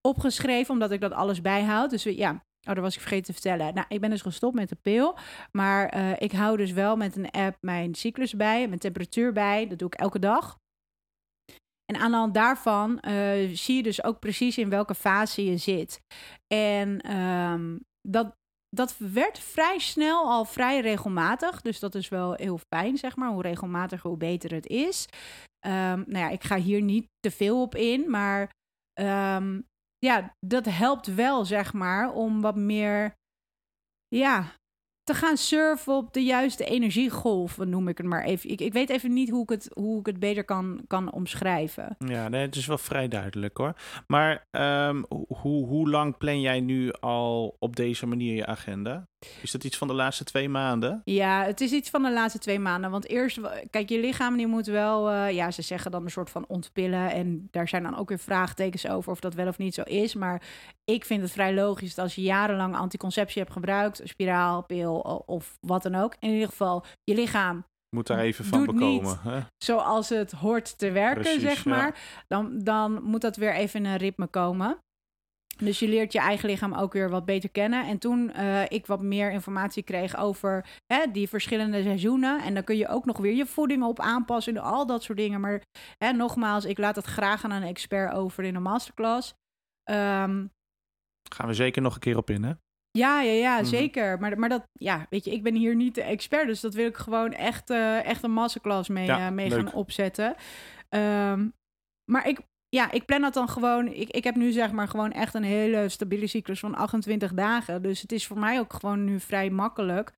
opgeschreven, 0.07 0.73
omdat 0.73 0.91
ik 0.91 1.01
dat 1.01 1.11
alles 1.11 1.41
bijhoud. 1.41 1.89
Dus 1.89 2.03
ja, 2.03 2.43
oh, 2.67 2.73
dat 2.73 2.83
was 2.83 2.93
ik 2.93 3.01
vergeten 3.01 3.25
te 3.25 3.33
vertellen. 3.33 3.73
Nou, 3.73 3.85
ik 3.89 4.01
ben 4.01 4.09
dus 4.09 4.21
gestopt 4.21 4.55
met 4.55 4.69
de 4.69 4.77
pil, 4.81 5.17
maar 5.51 5.89
eh, 5.89 6.11
ik 6.17 6.31
hou 6.31 6.57
dus 6.57 6.71
wel 6.71 6.95
met 6.95 7.15
een 7.15 7.31
app 7.31 7.57
mijn 7.61 7.95
cyclus 7.95 8.33
bij, 8.33 8.67
mijn 8.67 8.79
temperatuur 8.79 9.33
bij. 9.33 9.67
Dat 9.67 9.79
doe 9.79 9.87
ik 9.87 9.99
elke 9.99 10.19
dag. 10.19 10.61
En 11.85 11.99
aan 11.99 12.11
de 12.11 12.17
hand 12.17 12.33
daarvan 12.33 12.99
eh, 12.99 13.49
zie 13.53 13.75
je 13.75 13.83
dus 13.83 14.03
ook 14.03 14.19
precies 14.19 14.57
in 14.57 14.69
welke 14.69 14.95
fase 14.95 15.45
je 15.45 15.57
zit. 15.57 16.01
En 16.47 17.01
ehm, 17.01 17.77
dat, 18.01 18.35
dat 18.69 18.97
werd 18.97 19.39
vrij 19.39 19.79
snel 19.79 20.29
al 20.29 20.45
vrij 20.45 20.79
regelmatig. 20.79 21.61
Dus 21.61 21.79
dat 21.79 21.95
is 21.95 22.09
wel 22.09 22.33
heel 22.33 22.59
fijn, 22.73 22.97
zeg 22.97 23.15
maar. 23.15 23.29
Hoe 23.29 23.41
regelmatiger, 23.41 24.09
hoe 24.09 24.17
beter 24.17 24.53
het 24.53 24.67
is. 24.67 25.07
Ehm, 25.59 26.03
nou 26.05 26.17
ja, 26.17 26.29
ik 26.29 26.43
ga 26.43 26.57
hier 26.57 26.81
niet 26.81 27.07
te 27.19 27.31
veel 27.31 27.61
op 27.61 27.75
in, 27.75 28.09
maar 28.09 28.49
ehm, 28.93 29.59
ja, 30.03 30.35
dat 30.39 30.65
helpt 30.65 31.15
wel, 31.15 31.45
zeg 31.45 31.73
maar, 31.73 32.13
om 32.13 32.41
wat 32.41 32.55
meer, 32.55 33.15
ja, 34.07 34.51
te 35.03 35.13
gaan 35.13 35.37
surfen 35.37 35.93
op 35.95 36.13
de 36.13 36.23
juiste 36.23 36.65
energiegolven, 36.65 37.69
noem 37.69 37.87
ik 37.87 37.97
het 37.97 38.07
maar 38.07 38.23
even. 38.23 38.49
Ik, 38.49 38.61
ik 38.61 38.73
weet 38.73 38.89
even 38.89 39.13
niet 39.13 39.29
hoe 39.29 39.43
ik 39.43 39.49
het, 39.49 39.69
hoe 39.73 39.99
ik 39.99 40.05
het 40.05 40.19
beter 40.19 40.43
kan, 40.43 40.83
kan 40.87 41.11
omschrijven. 41.11 41.95
Ja, 41.97 42.29
nee, 42.29 42.41
het 42.41 42.55
is 42.55 42.65
wel 42.65 42.77
vrij 42.77 43.07
duidelijk 43.07 43.57
hoor. 43.57 43.75
Maar 44.07 44.47
ehm, 44.51 45.03
hoe, 45.27 45.67
hoe 45.67 45.89
lang 45.89 46.17
plan 46.17 46.41
jij 46.41 46.59
nu 46.59 46.91
al 46.91 47.55
op 47.59 47.75
deze 47.75 48.05
manier 48.05 48.35
je 48.35 48.45
agenda? 48.45 49.07
Is 49.41 49.51
dat 49.51 49.63
iets 49.63 49.77
van 49.77 49.87
de 49.87 49.93
laatste 49.93 50.23
twee 50.23 50.49
maanden? 50.49 51.01
Ja, 51.03 51.43
het 51.43 51.61
is 51.61 51.71
iets 51.71 51.89
van 51.89 52.03
de 52.03 52.11
laatste 52.11 52.39
twee 52.39 52.59
maanden. 52.59 52.91
Want 52.91 53.09
eerst, 53.09 53.39
kijk, 53.69 53.89
je 53.89 53.99
lichaam 53.99 54.37
die 54.37 54.47
moet 54.47 54.65
wel, 54.65 55.09
eh, 55.09 55.31
ja, 55.31 55.51
ze 55.51 55.61
zeggen 55.61 55.91
dan 55.91 56.03
een 56.03 56.11
soort 56.11 56.29
van 56.29 56.45
ontpillen. 56.47 57.11
En 57.11 57.47
daar 57.51 57.67
zijn 57.67 57.83
dan 57.83 57.97
ook 57.97 58.09
weer 58.09 58.19
vraagtekens 58.19 58.87
over 58.87 59.11
of 59.11 59.19
dat 59.19 59.33
wel 59.33 59.47
of 59.47 59.57
niet 59.57 59.73
zo 59.73 59.81
is. 59.81 60.13
Maar 60.15 60.41
ik 60.85 61.05
vind 61.05 61.21
het 61.21 61.31
vrij 61.31 61.53
logisch 61.53 61.95
dat 61.95 62.05
als 62.05 62.15
je 62.15 62.21
jarenlang 62.21 62.75
anticonceptie 62.75 63.41
hebt 63.41 63.53
gebruikt, 63.53 64.01
spiraal, 64.03 64.63
pil 64.63 64.99
of 65.25 65.57
wat 65.61 65.83
dan 65.83 65.95
ook. 65.95 66.15
In 66.19 66.29
ieder 66.29 66.49
geval, 66.49 66.85
je 67.03 67.15
lichaam 67.15 67.65
Moet 67.95 68.07
daar 68.07 68.19
even 68.19 68.45
van 68.45 68.63
Doet 68.63 68.75
bekomen. 68.75 69.19
Hè? 69.21 69.39
zoals 69.57 70.09
het 70.09 70.31
hoort 70.31 70.77
te 70.77 70.91
werken, 70.91 71.21
Precies, 71.21 71.41
zeg 71.41 71.63
ja. 71.63 71.69
maar. 71.69 71.99
Dan, 72.27 72.59
dan 72.63 73.03
moet 73.03 73.21
dat 73.21 73.35
weer 73.35 73.53
even 73.53 73.79
in 73.85 73.91
een 73.91 73.97
ritme 73.97 74.27
komen. 74.27 74.77
Dus 75.57 75.79
je 75.79 75.87
leert 75.87 76.13
je 76.13 76.19
eigen 76.19 76.49
lichaam 76.49 76.73
ook 76.73 76.93
weer 76.93 77.09
wat 77.09 77.25
beter 77.25 77.49
kennen. 77.49 77.85
En 77.87 77.97
toen 77.97 78.31
eh, 78.31 78.63
ik 78.67 78.85
wat 78.85 79.01
meer 79.01 79.31
informatie 79.31 79.83
kreeg 79.83 80.17
over 80.17 80.65
hè, 80.93 81.11
die 81.11 81.29
verschillende 81.29 81.81
seizoenen. 81.83 82.41
En 82.43 82.53
dan 82.53 82.63
kun 82.63 82.77
je 82.77 82.87
ook 82.87 83.05
nog 83.05 83.17
weer 83.17 83.33
je 83.33 83.45
voeding 83.45 83.83
op 83.83 83.99
aanpassen 83.99 84.55
en 84.55 84.61
al 84.63 84.85
dat 84.85 85.03
soort 85.03 85.17
dingen. 85.17 85.41
Maar 85.41 85.61
hè, 85.97 86.11
nogmaals, 86.11 86.65
ik 86.65 86.77
laat 86.77 86.95
het 86.95 87.05
graag 87.05 87.43
aan 87.43 87.51
een 87.51 87.63
expert 87.63 88.13
over 88.13 88.43
in 88.43 88.55
een 88.55 88.61
masterclass. 88.61 89.33
Ehm, 89.83 90.45
Gaan 91.33 91.47
we 91.47 91.53
zeker 91.53 91.81
nog 91.81 91.93
een 91.93 91.99
keer 91.99 92.17
op 92.17 92.29
in, 92.29 92.43
hè? 92.43 92.51
ja, 92.97 93.21
ja, 93.21 93.31
ja, 93.31 93.55
Mhm. 93.55 93.65
zeker. 93.65 94.19
Maar, 94.19 94.39
maar 94.39 94.49
dat, 94.49 94.63
ja, 94.71 95.05
weet 95.09 95.25
je, 95.25 95.31
ik 95.31 95.43
ben 95.43 95.55
hier 95.55 95.75
niet 95.75 95.95
de 95.95 96.03
expert. 96.03 96.47
Dus 96.47 96.59
dat 96.61 96.73
wil 96.73 96.87
ik 96.87 96.97
gewoon 96.97 97.31
echt, 97.33 97.69
eh, 97.69 98.05
echt 98.05 98.23
een 98.23 98.31
masterclass 98.31 98.89
mee, 98.89 99.05
Ja, 99.05 99.25
eh, 99.27 99.31
mee 99.33 99.51
gaan 99.51 99.73
opzetten. 99.73 100.35
Ehm, 100.89 101.47
maar 102.11 102.27
ik, 102.27 102.39
ja, 102.73 102.91
ik 102.91 103.05
plan 103.05 103.21
dat 103.21 103.33
dan 103.33 103.49
gewoon. 103.49 103.87
Ik, 103.87 104.09
ik 104.09 104.23
heb 104.23 104.35
nu 104.35 104.51
zeg 104.51 104.71
maar 104.71 104.87
gewoon 104.87 105.11
echt 105.11 105.33
een 105.33 105.43
hele 105.43 105.89
stabiele 105.89 106.27
cyclus 106.27 106.59
van 106.59 106.75
28 106.75 107.33
dagen. 107.33 107.81
Dus 107.81 108.01
het 108.01 108.11
is 108.11 108.27
voor 108.27 108.39
mij 108.39 108.59
ook 108.59 108.73
gewoon 108.73 109.03
nu 109.03 109.19
vrij 109.19 109.49
makkelijk 109.49 110.11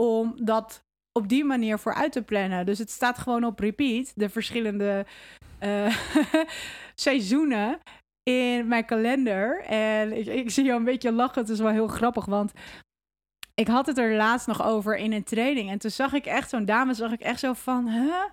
om 0.00 0.34
dat 0.44 0.82
op 1.12 1.28
die 1.28 1.44
manier 1.44 1.78
vooruit 1.78 2.12
te 2.12 2.22
plannen. 2.22 2.66
Dus 2.66 2.78
het 2.78 2.90
staat 2.90 3.18
gewoon 3.18 3.44
op 3.44 3.58
repeat, 3.58 4.12
de 4.14 4.28
verschillende 4.28 5.06
eh, 5.58 5.96
seizoenen 6.94 7.78
in 8.22 8.68
mijn 8.68 8.84
kalender. 8.84 9.64
En 9.64 10.12
ik, 10.12 10.26
ik 10.26 10.50
zie 10.50 10.64
jou 10.64 10.78
een 10.78 10.84
beetje 10.84 11.12
lachen. 11.12 11.40
Het 11.40 11.50
is 11.50 11.58
wel 11.58 11.70
heel 11.70 11.88
grappig, 11.88 12.24
want 12.24 12.52
ik 13.54 13.68
had 13.68 13.86
het 13.86 13.98
er 13.98 14.14
laatst 14.16 14.46
nog 14.46 14.62
over 14.62 14.96
in 14.96 15.12
een 15.12 15.24
training. 15.24 15.70
En 15.70 15.78
toen 15.78 15.90
zag 15.90 16.12
ik 16.12 16.26
echt 16.26 16.50
zo'n 16.50 16.64
dame, 16.64 16.94
zag 16.94 17.12
ik 17.12 17.20
echt 17.20 17.40
zo 17.40 17.52
van, 17.52 17.88
huh? 17.88 18.24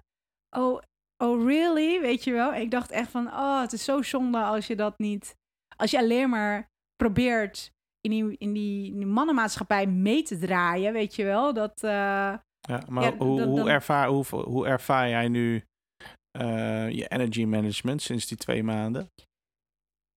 Oh, 0.58 0.82
oh 1.24 1.46
really? 1.46 2.02
Weet 2.02 2.24
je 2.24 2.32
wel? 2.32 2.54
Ik 2.54 2.72
dacht 2.72 2.92
echt 2.92 3.10
van, 3.12 3.28
oh, 3.28 3.62
het 3.62 3.74
is 3.74 3.84
zo 3.84 4.02
zonde 4.02 4.44
als 4.44 4.68
je 4.68 4.76
dat 4.76 5.00
niet... 5.00 5.36
Als 5.78 5.92
je 5.92 5.98
alleen 5.98 6.30
maar 6.30 6.68
probeert 6.96 7.72
in 8.02 8.10
die, 8.12 8.38
in 8.38 8.54
die, 8.54 8.92
in 8.92 8.98
die 8.98 9.06
mannenmaatschappij 9.06 9.88
mee 9.88 10.24
te 10.24 10.38
draaien, 10.38 10.94
weet 10.94 11.16
je 11.16 11.24
wel? 11.24 11.54
Dat... 11.54 11.84
eh, 11.84 11.90
Ja, 12.60 12.82
maar 12.90 13.04
Ja, 13.04 13.16
hoe, 13.18 13.38
dan- 13.40 13.48
hoe, 13.48 13.58
dan- 13.58 13.68
ervaar, 13.70 14.08
hoe, 14.08 14.26
hoe 14.26 14.68
ervaar 14.68 15.10
jij 15.10 15.28
nu 15.28 15.64
eh, 16.32 16.90
je 16.90 17.08
energy 17.08 17.46
management 17.46 18.02
sinds 18.02 18.28
die 18.28 18.38
twee 18.38 18.64
maanden? 18.64 19.10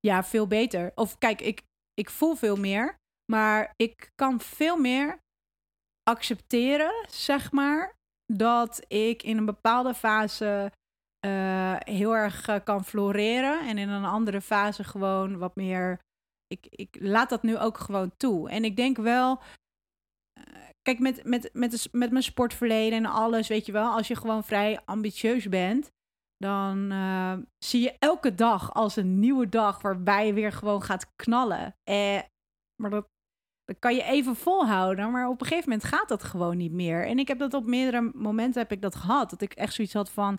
Ja, 0.01 0.25
veel 0.25 0.47
beter. 0.47 0.93
Of 0.95 1.19
kijk, 1.19 1.41
ik, 1.41 1.63
ik 1.95 2.11
voel 2.11 2.35
veel 2.35 2.57
meer, 2.57 2.97
maar 3.33 3.73
ik 3.77 4.11
kan 4.15 4.41
veel 4.41 4.77
meer 4.77 5.19
accepteren, 6.03 7.07
zeg 7.11 7.53
maar, 7.53 7.95
dat 8.33 8.85
ik 8.89 9.23
in 9.23 9.37
een 9.37 9.45
bepaalde 9.45 9.95
fase 9.95 10.73
heel 11.79 12.17
erg 12.17 12.49
eh, 12.49 12.57
kan 12.65 12.85
floreren 12.85 13.69
en 13.69 13.79
in 13.79 13.89
een 13.89 14.05
andere 14.05 14.41
fase 14.41 14.85
gewoon 14.85 15.39
wat 15.39 15.57
meer. 15.57 16.01
Ik, 16.47 16.67
ik 16.71 16.97
laat 17.01 17.29
dat 17.29 17.43
nu 17.43 17.59
ook 17.59 17.79
gewoon 17.79 18.17
toe. 18.17 18.51
En 18.51 18.65
ik 18.65 18.77
denk 18.77 18.97
wel, 18.97 19.41
eh, 20.33 20.43
kijk, 20.83 20.99
met, 20.99 21.25
met, 21.25 21.51
met, 21.53 21.89
met 21.93 22.11
mijn 22.11 22.23
sportverleden 22.23 22.99
en 22.99 23.07
alles, 23.07 23.49
weet 23.49 23.67
je 23.67 23.73
wel, 23.73 23.93
als 23.93 24.09
je 24.09 24.17
gewoon 24.17 24.45
vrij 24.45 24.81
ambitieus 24.85 25.49
bent, 25.49 25.91
dan 26.37 26.93
zie 27.65 27.83
je 27.83 27.97
elke 27.99 28.35
dag 28.35 28.75
als 28.75 28.97
een 28.97 29.19
nieuwe 29.19 29.49
dag 29.49 29.83
waarbij 29.83 30.27
je 30.27 30.33
weer 30.33 30.53
gewoon 30.53 30.83
gaat 30.83 31.15
knallen. 31.17 31.77
Eh, 31.85 32.21
maar 32.83 32.91
dat, 32.91 33.09
dat 33.65 33.79
kan 33.79 33.95
je 33.95 34.03
even 34.03 34.37
volhouden, 34.37 35.11
maar 35.11 35.29
op 35.29 35.41
een 35.41 35.47
gegeven 35.47 35.71
moment 35.71 35.89
gaat 35.89 36.09
dat 36.09 36.25
gewoon 36.25 36.57
niet 36.57 36.73
meer. 36.73 37.07
En 37.07 37.19
ik 37.19 37.29
heb 37.29 37.39
dat 37.39 37.55
op 37.55 37.67
meerdere 37.67 38.11
momenten 38.15 38.63
heb 38.63 38.73
ik 38.73 38.83
dat 38.83 38.95
gehad, 38.95 39.31
dat 39.31 39.41
ik 39.41 39.53
echt 39.53 39.73
zoiets 39.73 39.95
had 39.95 40.11
van, 40.11 40.39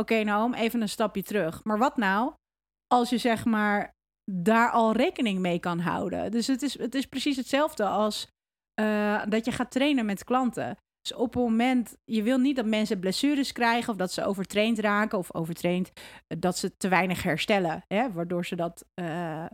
oké, 0.00 0.22
nou, 0.22 0.44
om 0.44 0.54
even 0.54 0.80
een 0.80 0.88
stapje 0.88 1.22
terug. 1.22 1.64
Maar 1.64 1.78
wat 1.78 1.96
nou 1.96 2.32
als 2.86 3.10
je 3.10 3.18
zeg 3.18 3.44
maar 3.44 3.94
daar 4.30 4.70
al 4.70 4.92
rekening 4.92 5.38
mee 5.38 5.58
kan 5.58 5.78
houden? 5.78 6.30
Dus 6.30 6.46
het 6.46 6.62
is, 6.62 6.78
het 6.78 6.94
is 6.94 7.06
precies 7.06 7.36
hetzelfde 7.36 7.86
als 7.86 8.28
uh, 8.80 9.22
dat 9.28 9.44
je 9.44 9.52
gaat 9.52 9.70
trainen 9.70 10.06
met 10.06 10.24
klanten. 10.24 10.76
Dus 11.00 11.16
op 11.16 11.34
het 11.34 11.42
moment, 11.42 11.96
je 12.04 12.22
wil 12.22 12.38
niet 12.38 12.56
dat 12.56 12.66
mensen 12.66 13.00
blessures 13.00 13.52
krijgen 13.52 13.92
of 13.92 13.98
dat 13.98 14.12
ze 14.12 14.24
overtraind 14.24 14.78
raken 14.78 15.18
of 15.18 15.34
overtraind, 15.34 15.92
eh, 16.26 16.40
dat 16.40 16.58
ze 16.58 16.76
te 16.76 16.88
weinig 16.88 17.22
herstellen, 17.22 17.84
hè, 17.86 18.12
waardoor 18.12 18.46
ze 18.46 18.56
dat, 18.56 18.84
uh, 19.00 19.46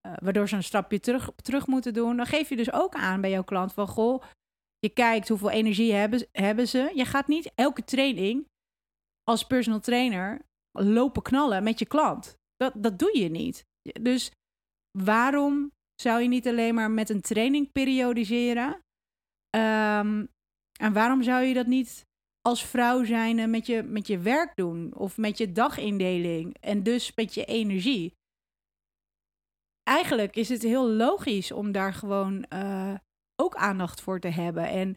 waardoor 0.00 0.48
ze 0.48 0.56
een 0.56 0.64
stapje 0.64 1.00
terug, 1.00 1.30
terug 1.36 1.66
moeten 1.66 1.92
doen. 1.92 2.16
Dan 2.16 2.26
geef 2.26 2.48
je 2.48 2.56
dus 2.56 2.72
ook 2.72 2.94
aan 2.94 3.20
bij 3.20 3.30
jouw 3.30 3.42
klant 3.42 3.72
van, 3.72 3.88
goh, 3.88 4.22
je 4.78 4.88
kijkt 4.88 5.28
hoeveel 5.28 5.50
energie 5.50 5.92
hebben, 5.92 6.26
hebben 6.32 6.68
ze. 6.68 6.92
Je 6.94 7.04
gaat 7.04 7.26
niet 7.26 7.52
elke 7.54 7.84
training 7.84 8.46
als 9.30 9.46
personal 9.46 9.80
trainer 9.80 10.42
lopen 10.78 11.22
knallen 11.22 11.62
met 11.62 11.78
je 11.78 11.86
klant. 11.86 12.38
Dat, 12.56 12.72
dat 12.76 12.98
doe 12.98 13.18
je 13.18 13.28
niet. 13.28 13.64
Dus 14.00 14.32
waarom 14.98 15.72
zou 16.02 16.22
je 16.22 16.28
niet 16.28 16.48
alleen 16.48 16.74
maar 16.74 16.90
met 16.90 17.10
een 17.10 17.20
training 17.20 17.72
periodiseren? 17.72 18.68
Um, 19.56 20.28
en 20.80 20.92
waarom 20.92 21.22
zou 21.22 21.44
je 21.44 21.54
dat 21.54 21.66
niet 21.66 22.06
als 22.40 22.64
vrouw 22.64 23.04
zijn 23.04 23.50
met 23.50 23.66
je, 23.66 23.82
met 23.82 24.06
je 24.06 24.18
werk 24.18 24.56
doen 24.56 24.94
of 24.94 25.16
met 25.16 25.38
je 25.38 25.52
dagindeling 25.52 26.56
en 26.60 26.82
dus 26.82 27.14
met 27.14 27.34
je 27.34 27.44
energie? 27.44 28.14
Eigenlijk 29.82 30.36
is 30.36 30.48
het 30.48 30.62
heel 30.62 30.88
logisch 30.88 31.52
om 31.52 31.72
daar 31.72 31.94
gewoon 31.94 32.46
uh, 32.52 32.94
ook 33.36 33.54
aandacht 33.54 34.00
voor 34.00 34.20
te 34.20 34.28
hebben. 34.28 34.68
En 34.68 34.96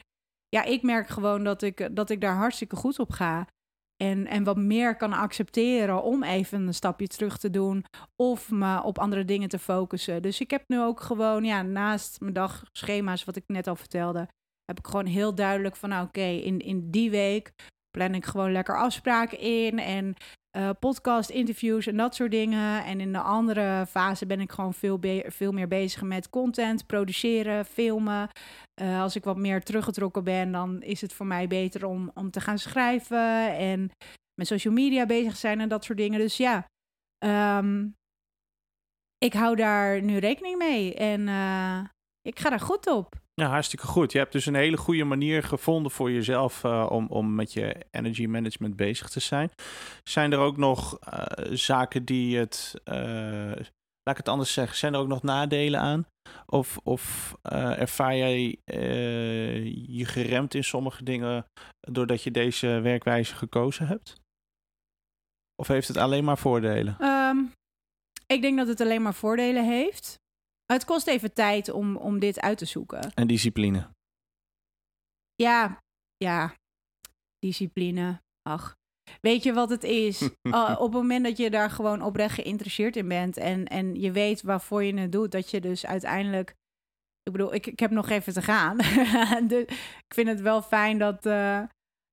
ja, 0.49 0.63
ik 0.63 0.81
merk 0.81 1.07
gewoon 1.07 1.43
dat 1.43 1.61
ik, 1.61 1.95
dat 1.95 2.09
ik 2.09 2.21
daar 2.21 2.35
hartstikke 2.35 2.75
goed 2.75 2.99
op 2.99 3.11
ga. 3.11 3.47
En, 3.97 4.27
en 4.27 4.43
wat 4.43 4.57
meer 4.57 4.95
kan 4.95 5.13
accepteren 5.13 6.03
om 6.03 6.23
even 6.23 6.67
een 6.67 6.73
stapje 6.73 7.07
terug 7.07 7.37
te 7.37 7.49
doen. 7.49 7.85
Of 8.15 8.51
me 8.51 8.83
op 8.83 8.99
andere 8.99 9.25
dingen 9.25 9.49
te 9.49 9.59
focussen. 9.59 10.21
Dus 10.21 10.41
ik 10.41 10.51
heb 10.51 10.63
nu 10.67 10.81
ook 10.81 11.01
gewoon, 11.01 11.43
ja, 11.43 11.61
naast 11.61 12.19
mijn 12.19 12.33
dagschema's, 12.33 13.23
wat 13.23 13.35
ik 13.35 13.43
net 13.47 13.67
al 13.67 13.75
vertelde, 13.75 14.27
heb 14.65 14.79
ik 14.79 14.87
gewoon 14.87 15.05
heel 15.05 15.35
duidelijk 15.35 15.75
van, 15.75 15.89
nou, 15.89 16.05
oké, 16.07 16.21
in, 16.21 16.59
in 16.59 16.91
die 16.91 17.11
week 17.11 17.53
plan 17.97 18.15
ik 18.15 18.25
gewoon 18.25 18.51
lekker 18.51 18.77
afspraken 18.77 19.39
in 19.39 19.79
en 19.79 20.15
uh, 20.57 20.69
podcast, 20.79 21.29
interviews 21.29 21.87
en 21.87 21.97
dat 21.97 22.15
soort 22.15 22.31
dingen. 22.31 22.83
En 22.85 22.99
in 22.99 23.11
de 23.11 23.19
andere 23.19 23.85
fase 23.85 24.25
ben 24.25 24.39
ik 24.39 24.51
gewoon 24.51 24.73
veel, 24.73 24.99
veel 25.25 25.51
meer 25.51 25.67
bezig 25.67 26.01
met 26.01 26.29
content, 26.29 26.85
produceren, 26.85 27.65
filmen. 27.65 28.29
Uh, 28.81 29.01
als 29.01 29.15
ik 29.15 29.23
wat 29.23 29.37
meer 29.37 29.63
teruggetrokken 29.63 30.23
ben, 30.23 30.51
dan 30.51 30.81
is 30.81 31.01
het 31.01 31.13
voor 31.13 31.25
mij 31.25 31.47
beter 31.47 31.85
om, 31.85 32.11
om 32.13 32.31
te 32.31 32.41
gaan 32.41 32.57
schrijven 32.57 33.57
en 33.57 33.91
met 34.33 34.47
social 34.47 34.73
media 34.73 35.05
bezig 35.05 35.37
zijn 35.37 35.59
en 35.59 35.69
dat 35.69 35.83
soort 35.83 35.97
dingen. 35.97 36.19
Dus 36.19 36.37
ja, 36.37 36.65
um, 37.57 37.95
ik 39.17 39.33
hou 39.33 39.55
daar 39.55 40.01
nu 40.01 40.17
rekening 40.17 40.57
mee 40.57 40.93
en 40.95 41.27
uh, 41.27 41.79
ik 42.21 42.39
ga 42.39 42.49
daar 42.49 42.59
goed 42.59 42.87
op. 42.87 43.22
Ja, 43.41 43.47
hartstikke 43.47 43.85
goed. 43.85 44.11
Je 44.11 44.17
hebt 44.17 44.31
dus 44.31 44.45
een 44.45 44.55
hele 44.55 44.77
goede 44.77 45.03
manier 45.03 45.43
gevonden 45.43 45.91
voor 45.91 46.11
jezelf 46.11 46.63
uh, 46.63 46.87
om, 46.89 47.07
om 47.07 47.35
met 47.35 47.53
je 47.53 47.75
energy 47.91 48.25
management 48.25 48.75
bezig 48.75 49.09
te 49.09 49.19
zijn. 49.19 49.51
Zijn 50.03 50.31
er 50.31 50.39
ook 50.39 50.57
nog 50.57 50.99
uh, 51.13 51.55
zaken 51.55 52.05
die 52.05 52.37
het, 52.37 52.81
uh, 52.85 52.95
laat 54.03 54.11
ik 54.11 54.17
het 54.17 54.29
anders 54.29 54.53
zeggen, 54.53 54.77
zijn 54.77 54.93
er 54.93 54.99
ook 54.99 55.07
nog 55.07 55.23
nadelen 55.23 55.79
aan? 55.79 56.05
Of, 56.45 56.79
of 56.83 57.35
ervaar 57.77 58.15
jij 58.15 58.59
je 59.87 60.05
geremd 60.05 60.53
in 60.53 60.63
sommige 60.63 61.03
dingen 61.03 61.45
doordat 61.79 62.23
je 62.23 62.31
deze 62.31 62.67
werkwijze 62.67 63.35
gekozen 63.35 63.87
hebt? 63.87 64.15
Of 65.55 65.67
heeft 65.67 65.87
het 65.87 65.97
alleen 65.97 66.23
maar 66.23 66.37
voordelen? 66.37 66.97
Um, 67.01 67.51
ik 68.27 68.41
denk 68.41 68.57
dat 68.57 68.67
het 68.67 68.81
alleen 68.81 69.01
maar 69.01 69.13
voordelen 69.13 69.65
heeft. 69.65 70.21
Het 70.65 70.85
kost 70.85 71.07
even 71.07 71.33
tijd 71.33 71.69
om, 71.69 71.95
om 71.97 72.19
dit 72.19 72.39
uit 72.39 72.57
te 72.57 72.65
zoeken. 72.65 73.13
En 73.13 73.27
discipline. 73.27 73.89
Ja, 75.35 75.81
ja. 76.17 76.53
Discipline. 77.39 78.21
Ach. 78.41 78.75
Weet 79.21 79.43
je 79.43 79.53
wat 79.53 79.69
het 79.69 79.83
is? 79.83 80.21
uh, 80.21 80.75
op 80.79 80.93
het 80.93 81.01
moment 81.01 81.25
dat 81.25 81.37
je 81.37 81.49
daar 81.49 81.69
gewoon 81.69 82.01
oprecht 82.01 82.33
geïnteresseerd 82.33 82.95
in 82.95 83.07
bent 83.07 83.37
en, 83.37 83.67
en 83.67 83.95
je 83.95 84.11
weet 84.11 84.41
waarvoor 84.41 84.83
je 84.83 84.93
het 84.93 85.11
doet, 85.11 85.31
dat 85.31 85.51
je 85.51 85.61
dus 85.61 85.85
uiteindelijk. 85.85 86.49
Ik 87.23 87.31
bedoel, 87.31 87.53
ik, 87.53 87.67
ik 87.67 87.79
heb 87.79 87.91
nog 87.91 88.09
even 88.09 88.33
te 88.33 88.41
gaan. 88.41 88.77
dus 89.47 89.61
ik 90.07 90.13
vind 90.13 90.27
het 90.27 90.41
wel 90.41 90.61
fijn 90.61 90.97
dat, 90.97 91.25
uh, 91.25 91.63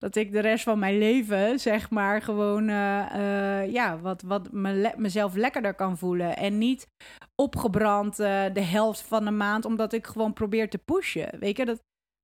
dat 0.01 0.17
ik 0.17 0.33
de 0.33 0.41
rest 0.41 0.65
van 0.65 0.79
mijn 0.79 0.99
leven, 0.99 1.59
zeg 1.59 1.91
maar, 1.91 2.23
gewoon 2.23 2.69
uh, 2.69 3.07
uh, 3.17 3.73
ja, 3.73 3.99
wat, 3.99 4.23
wat 4.23 4.53
me 4.53 4.95
mezelf 4.97 5.35
lekkerder 5.35 5.75
kan 5.75 5.99
voelen. 5.99 6.37
En 6.37 6.59
niet 6.59 6.87
opgebrand 7.35 8.21
uh, 8.21 8.45
de 8.53 8.63
helft 8.63 9.01
van 9.01 9.25
de 9.25 9.31
maand, 9.31 9.65
omdat 9.65 9.93
ik 9.93 10.07
gewoon 10.07 10.33
probeer 10.33 10.71
te 10.71 10.79
pushen. 10.79 11.39
Weet 11.39 11.57
je, 11.57 11.65
dat 11.65 11.83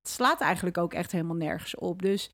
slaat 0.09 0.41
eigenlijk 0.41 0.77
ook 0.77 0.93
echt 0.93 1.11
helemaal 1.11 1.35
nergens 1.35 1.75
op. 1.75 2.01
Dus 2.01 2.31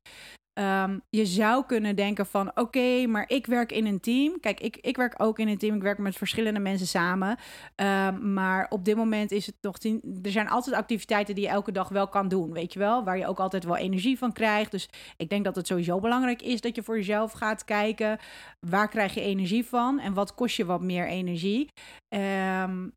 Um, 0.54 1.02
je 1.10 1.26
zou 1.26 1.64
kunnen 1.66 1.96
denken 1.96 2.26
van 2.26 2.50
oké, 2.54 3.06
maar 3.06 3.24
ik 3.26 3.46
werk 3.46 3.72
in 3.72 3.86
een 3.86 4.00
team. 4.00 4.40
Kijk, 4.40 4.60
ik, 4.60 4.76
ik 4.76 4.96
werk 4.96 5.14
ook 5.16 5.38
in 5.38 5.48
een 5.48 5.58
team. 5.58 5.74
Ik 5.74 5.82
werk 5.82 5.98
met 5.98 6.16
verschillende 6.16 6.60
mensen 6.60 6.86
samen. 6.86 7.38
Um, 7.76 8.32
maar 8.32 8.66
op 8.68 8.84
dit 8.84 8.96
moment 8.96 9.30
is 9.30 9.46
het 9.46 9.80
tien. 9.80 10.18
Er 10.22 10.30
zijn 10.30 10.48
altijd 10.48 10.76
activiteiten 10.76 11.34
die 11.34 11.44
je 11.44 11.50
elke 11.50 11.72
dag 11.72 11.88
wel 11.88 12.08
kan 12.08 12.28
doen. 12.28 12.52
Weet 12.52 12.72
je 12.72 12.78
wel, 12.78 13.04
waar 13.04 13.18
je 13.18 13.26
ook 13.26 13.38
altijd 13.38 13.64
wel 13.64 13.76
energie 13.76 14.18
van 14.18 14.32
krijgt. 14.32 14.70
Dus 14.70 14.88
ik 15.16 15.28
denk 15.28 15.44
dat 15.44 15.56
het 15.56 15.66
sowieso 15.66 16.00
belangrijk 16.00 16.42
is 16.42 16.60
dat 16.60 16.76
je 16.76 16.82
voor 16.82 16.96
jezelf 16.96 17.32
gaat 17.32 17.64
kijken. 17.64 18.18
Waar 18.60 18.88
krijg 18.88 19.14
je 19.14 19.20
energie 19.20 19.64
van 19.64 19.98
en 19.98 20.14
wat 20.14 20.34
kost 20.34 20.56
je 20.56 20.64
wat 20.64 20.82
meer 20.82 21.08
energie? 21.08 21.68
Um, 22.08 22.94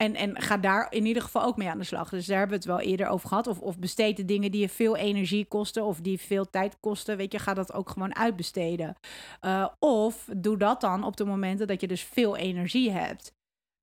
en, 0.00 0.14
en 0.14 0.40
ga 0.40 0.56
daar 0.56 0.92
in 0.92 1.06
ieder 1.06 1.22
geval 1.22 1.42
ook 1.42 1.56
mee 1.56 1.68
aan 1.68 1.78
de 1.78 1.84
slag. 1.84 2.08
Dus 2.08 2.26
daar 2.26 2.38
hebben 2.38 2.58
we 2.58 2.64
het 2.64 2.76
wel 2.76 2.90
eerder 2.90 3.08
over 3.08 3.28
gehad. 3.28 3.46
Of, 3.46 3.60
of 3.60 3.78
besteed 3.78 4.16
de 4.16 4.24
dingen 4.24 4.50
die 4.50 4.60
je 4.60 4.68
veel 4.68 4.96
energie 4.96 5.46
kosten 5.46 5.84
of 5.84 6.00
die 6.00 6.20
veel 6.20 6.50
tijd 6.50 6.80
kosten. 6.80 7.16
Weet 7.16 7.32
je, 7.32 7.38
ga 7.38 7.54
dat 7.54 7.72
ook 7.72 7.90
gewoon 7.90 8.14
uitbesteden. 8.14 8.94
Uh, 9.40 9.68
of 9.78 10.28
doe 10.36 10.56
dat 10.56 10.80
dan 10.80 11.04
op 11.04 11.16
de 11.16 11.24
momenten 11.24 11.66
dat 11.66 11.80
je 11.80 11.86
dus 11.86 12.02
veel 12.02 12.36
energie 12.36 12.90
hebt. 12.90 13.32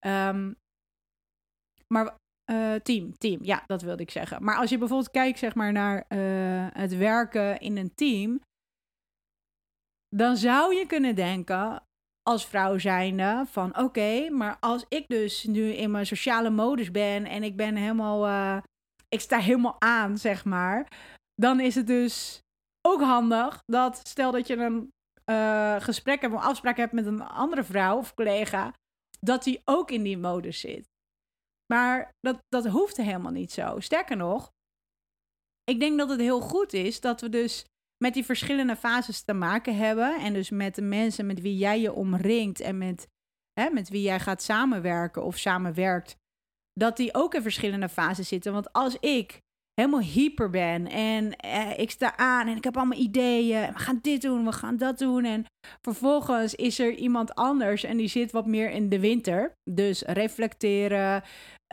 Um, 0.06 0.56
maar 1.94 2.16
uh, 2.52 2.76
team, 2.76 3.18
team, 3.18 3.40
ja, 3.44 3.64
dat 3.66 3.82
wilde 3.82 4.04
ik 4.04 4.12
zeggen. 4.12 4.44
Maar 4.44 4.58
als 4.58 4.70
je 4.70 4.78
bijvoorbeeld 4.78 5.12
kijkt 5.12 5.40
zeg 5.40 5.56
maar, 5.56 5.72
naar 5.72 5.98
uh, 6.10 6.68
het 6.74 6.98
werken 6.98 7.60
in 7.60 7.78
een 7.78 7.96
team, 7.96 8.40
dan 10.16 10.38
zou 10.38 10.76
je 10.76 10.86
kunnen 10.86 11.16
denken: 11.16 11.82
als 12.28 12.46
vrouw 12.46 12.78
zijnde 12.78 13.44
van 13.50 13.78
oké, 13.78 14.30
maar 14.30 14.58
als 14.60 14.86
ik 14.88 15.08
dus 15.08 15.44
nu 15.44 15.72
in 15.72 15.92
mijn 15.92 16.06
sociale 16.06 16.50
modus 16.50 16.92
ben 16.92 17.26
en 17.26 17.44
ik 17.44 17.56
ben 17.56 17.76
helemaal, 17.76 18.28
uh, 18.28 18.58
ik 19.10 19.20
sta 19.20 19.40
helemaal 19.40 19.76
aan, 19.82 20.18
zeg 20.18 20.46
maar, 20.46 20.88
dan 21.36 21.60
is 21.60 21.76
het 21.76 21.88
dus 21.88 22.42
ook 22.88 23.02
handig 23.02 23.64
dat 23.66 24.08
stel 24.08 24.32
dat 24.32 24.48
je 24.48 24.56
een 24.56 24.92
uh, 25.32 25.82
gesprek 25.82 26.22
hebt, 26.22 26.34
een 26.34 26.40
afspraak 26.40 26.78
hebt 26.78 26.92
met 26.94 27.06
een 27.06 27.22
andere 27.22 27.64
vrouw 27.64 27.98
of 27.98 28.14
collega, 28.14 28.74
dat 29.20 29.44
die 29.44 29.62
ook 29.66 29.92
in 29.92 30.04
die 30.04 30.18
modus 30.18 30.60
zit. 30.60 30.86
Maar 31.74 32.12
dat, 32.20 32.38
dat 32.48 32.68
hoeft 32.68 32.98
helemaal 32.98 33.32
niet 33.32 33.52
zo. 33.52 33.80
Sterker 33.80 34.18
nog, 34.18 34.52
ik 35.64 35.80
denk 35.80 35.98
dat 35.98 36.10
het 36.10 36.20
heel 36.20 36.42
goed 36.42 36.74
is 36.74 37.00
dat 37.00 37.22
we 37.22 37.30
dus 37.30 37.66
met 37.98 38.14
die 38.14 38.26
verschillende 38.26 38.76
fases 38.76 39.22
te 39.22 39.34
maken 39.34 39.78
hebben. 39.78 40.20
En 40.20 40.34
dus 40.34 40.50
met 40.50 40.76
de 40.76 40.82
mensen 40.82 41.26
met 41.26 41.42
wie 41.42 41.58
jij 41.58 41.82
je 41.82 41.94
omringt 41.94 42.60
en 42.60 42.78
met, 42.78 43.08
hè, 43.54 43.70
met 43.70 43.90
wie 43.90 44.02
jij 44.02 44.20
gaat 44.20 44.42
samenwerken 44.42 45.24
of 45.24 45.38
samenwerkt. 45.38 46.16
Dat 46.74 46.98
die 46.98 47.14
ook 47.14 47.34
in 47.34 47.42
verschillende 47.42 47.90
fases 47.90 48.28
zitten. 48.28 48.54
Want 48.54 48.74
als 48.74 49.00
ik 49.00 49.42
helemaal 49.82 50.02
hyper 50.02 50.50
ben 50.50 50.88
en 50.88 51.36
eh, 51.36 51.80
ik 51.80 51.92
sta 51.92 52.18
aan 52.18 52.48
en 52.48 52.58
ik 52.58 52.64
heb 52.64 52.78
allemaal 52.78 53.00
ideeën. 53.00 53.74
We 53.74 53.80
gaan 53.80 54.00
dit 54.02 54.22
doen, 54.22 54.46
we 54.46 54.52
gaan 54.52 54.78
dat 54.78 54.98
doen. 54.98 55.26
En 55.26 55.46
vervolgens 55.82 56.56
is 56.56 56.80
er 56.80 56.94
iemand 56.94 57.36
anders 57.36 57.84
en 57.84 57.98
die 57.98 58.08
zit 58.08 58.32
wat 58.32 58.46
meer 58.46 58.70
in 58.70 58.90
de 58.90 59.00
winter. 59.00 59.54
Dus 59.72 60.02
reflecteren, 60.02 61.24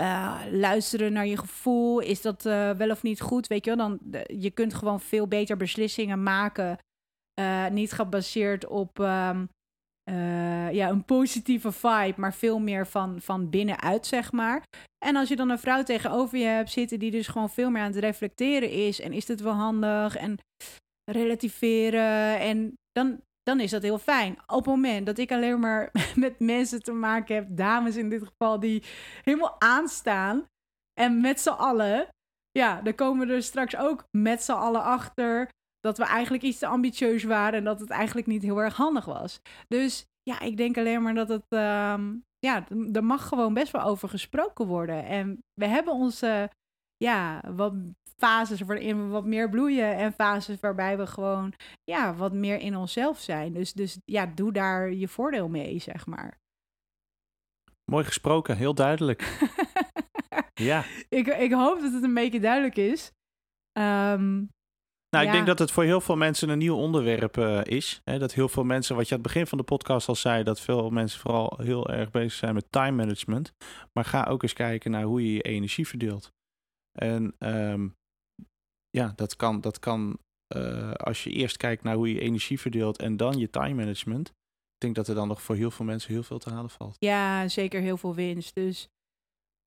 uh, 0.01 0.40
luisteren 0.51 1.12
naar 1.12 1.27
je 1.27 1.38
gevoel. 1.38 2.01
Is 2.01 2.23
dat 2.23 2.45
uh, 2.47 2.71
wel 2.71 2.90
of 2.90 3.03
niet 3.03 3.21
goed? 3.21 3.47
Weet 3.47 3.64
je 3.64 3.77
wel, 3.77 3.88
dan 3.88 4.01
je 4.27 4.51
kunt 4.51 4.75
gewoon 4.75 5.01
veel 5.01 5.29
beter 5.29 5.57
beslissingen 5.57 6.23
maken. 6.23 6.79
Niet 7.71 7.93
gebaseerd 7.93 8.67
op, 8.67 8.99
um, 8.99 9.49
eh, 10.05 10.73
ja, 10.73 10.88
een 10.88 11.05
positieve 11.05 11.73
vibe, 11.73 12.14
maar 12.17 12.35
veel 12.35 12.59
meer 12.59 12.87
van, 12.87 13.21
van 13.21 13.51
binnenuit, 13.51 14.07
zeg 14.07 14.33
maar. 14.33 14.62
En 15.05 15.17
als 15.17 15.29
je 15.29 15.37
dan 15.37 15.51
een 15.51 15.59
vrouw 15.59 15.83
tegenover 15.83 16.38
je 16.38 16.45
hebt 16.45 16.71
zitten 16.71 16.99
die 16.99 17.11
dus 17.11 17.27
gewoon 17.27 17.51
veel 17.51 17.71
meer 17.71 17.83
aan 17.83 17.93
het 17.93 17.97
reflecteren 17.97 18.71
is 18.71 19.01
en 19.01 19.12
is 19.12 19.25
dit 19.25 19.40
wel 19.40 19.53
handig 19.53 20.17
en 20.17 20.38
relativeren 21.11 22.38
en 22.40 22.79
dan, 22.93 23.21
dan 23.43 23.61
is 23.61 23.71
dat 23.71 23.83
heel 23.83 23.99
fijn. 23.99 24.38
Op 24.47 24.57
het 24.57 24.67
moment 24.67 25.07
dat 25.07 25.19
ik 25.19 25.33
alleen 25.33 25.61
maar 25.61 25.90
met 26.14 26.40
mensen 26.40 26.83
te 26.83 26.93
maken 26.93 27.35
heb, 27.35 27.47
dames 27.51 27.97
in 27.97 28.09
dit 28.09 28.23
geval, 28.25 28.61
die 28.61 28.83
helemaal 29.23 29.61
aanstaan 29.61 30.45
en 31.01 31.21
met 31.21 31.40
z'n 31.40 31.49
allen, 31.49 32.09
ja, 32.51 32.83
dan 32.83 32.95
komen 32.95 33.29
er 33.29 33.43
straks 33.43 33.77
ook 33.77 34.05
met 34.11 34.43
z'n 34.43 34.53
allen 34.53 34.83
achter 34.83 35.49
dat 35.85 35.99
we 35.99 36.05
eigenlijk 36.05 36.42
iets 36.42 36.59
te 36.59 36.66
ambitieus 36.66 37.25
waren 37.25 37.59
en 37.59 37.64
dat 37.64 37.81
het 37.81 37.90
eigenlijk 37.90 38.27
niet 38.27 38.42
heel 38.42 38.59
erg 38.59 38.77
handig 38.77 39.05
was. 39.05 39.40
Dus 39.68 40.07
ja, 40.23 40.40
ik 40.40 40.57
denk 40.57 40.79
alleen 40.79 41.03
maar 41.03 41.14
dat 41.14 41.29
het, 41.29 41.44
ehm, 41.49 42.14
ja, 42.38 42.66
er 42.92 43.05
mag 43.05 43.29
gewoon 43.29 43.55
best 43.55 43.73
wel 43.73 43.83
over 43.83 44.09
gesproken 44.09 44.66
worden. 44.66 45.05
En 45.05 45.38
we 45.55 45.66
hebben 45.66 45.92
onze, 45.92 46.51
ja, 46.97 47.42
wat 47.55 47.75
fases 48.16 48.61
waarin 48.61 49.03
we 49.03 49.09
wat 49.09 49.25
meer 49.25 49.51
bloeien 49.51 49.97
en 49.97 50.12
fases 50.12 50.61
waarbij 50.61 50.97
we 50.97 51.07
gewoon, 51.07 51.53
ja, 51.85 52.14
wat 52.14 52.33
meer 52.33 52.59
in 52.59 52.77
onszelf 52.77 53.18
zijn. 53.18 53.53
Dus, 53.53 53.73
dus 53.73 53.99
ja, 54.05 54.27
doe 54.27 54.53
daar 54.53 54.92
je 54.92 55.09
voordeel 55.09 55.49
mee, 55.49 55.79
zeg 55.79 56.07
maar. 56.07 56.38
Mooi 57.90 58.05
gesproken, 58.05 58.57
heel 58.57 58.75
duidelijk. 58.75 59.38
ja. 60.70 60.85
Ik, 61.09 61.27
ik 61.27 61.53
hoop 61.53 61.81
dat 61.81 61.92
het 61.92 62.03
een 62.03 62.14
beetje 62.14 62.40
duidelijk 62.40 62.77
is. 62.77 63.12
Um, 63.79 64.49
nou, 65.14 65.27
ik 65.27 65.33
denk 65.33 65.46
dat 65.46 65.59
het 65.59 65.70
voor 65.70 65.85
heel 65.85 66.00
veel 66.00 66.16
mensen 66.16 66.48
een 66.48 66.59
nieuw 66.59 66.77
onderwerp 66.77 67.37
uh, 67.37 67.61
is. 67.64 68.00
Hè? 68.05 68.18
Dat 68.18 68.35
heel 68.35 68.48
veel 68.48 68.64
mensen, 68.64 68.96
wat 68.96 69.09
je 69.09 69.14
aan 69.14 69.20
het 69.20 69.33
begin 69.33 69.46
van 69.46 69.59
de 69.59 69.64
podcast 69.64 70.09
al 70.09 70.14
zei, 70.14 70.42
dat 70.42 70.61
veel 70.61 70.90
mensen 70.90 71.20
vooral 71.20 71.59
heel 71.62 71.90
erg 71.90 72.11
bezig 72.11 72.33
zijn 72.33 72.55
met 72.55 72.72
time 72.72 72.96
management. 72.96 73.53
Maar 73.92 74.05
ga 74.05 74.24
ook 74.24 74.42
eens 74.42 74.53
kijken 74.53 74.90
naar 74.90 75.03
hoe 75.03 75.27
je 75.27 75.33
je 75.33 75.42
energie 75.42 75.87
verdeelt. 75.87 76.33
En 76.98 77.35
um, 77.38 77.96
ja, 78.90 79.12
dat 79.16 79.37
kan, 79.37 79.61
dat 79.61 79.79
kan 79.79 80.18
uh, 80.57 80.92
als 80.92 81.24
je 81.24 81.31
eerst 81.31 81.57
kijkt 81.57 81.83
naar 81.83 81.94
hoe 81.94 82.12
je 82.12 82.20
energie 82.20 82.61
verdeelt 82.61 82.98
en 82.98 83.16
dan 83.16 83.38
je 83.38 83.50
time 83.50 83.74
management. 83.74 84.29
Ik 84.29 84.81
denk 84.81 84.94
dat 84.94 85.09
er 85.09 85.14
dan 85.14 85.29
nog 85.29 85.42
voor 85.42 85.57
heel 85.57 85.70
veel 85.70 85.85
mensen 85.85 86.12
heel 86.12 86.22
veel 86.22 86.38
te 86.38 86.50
halen 86.50 86.70
valt. 86.70 86.96
Ja, 86.98 87.48
zeker 87.48 87.81
heel 87.81 87.96
veel 87.96 88.14
winst. 88.14 88.55
Dus 88.55 88.88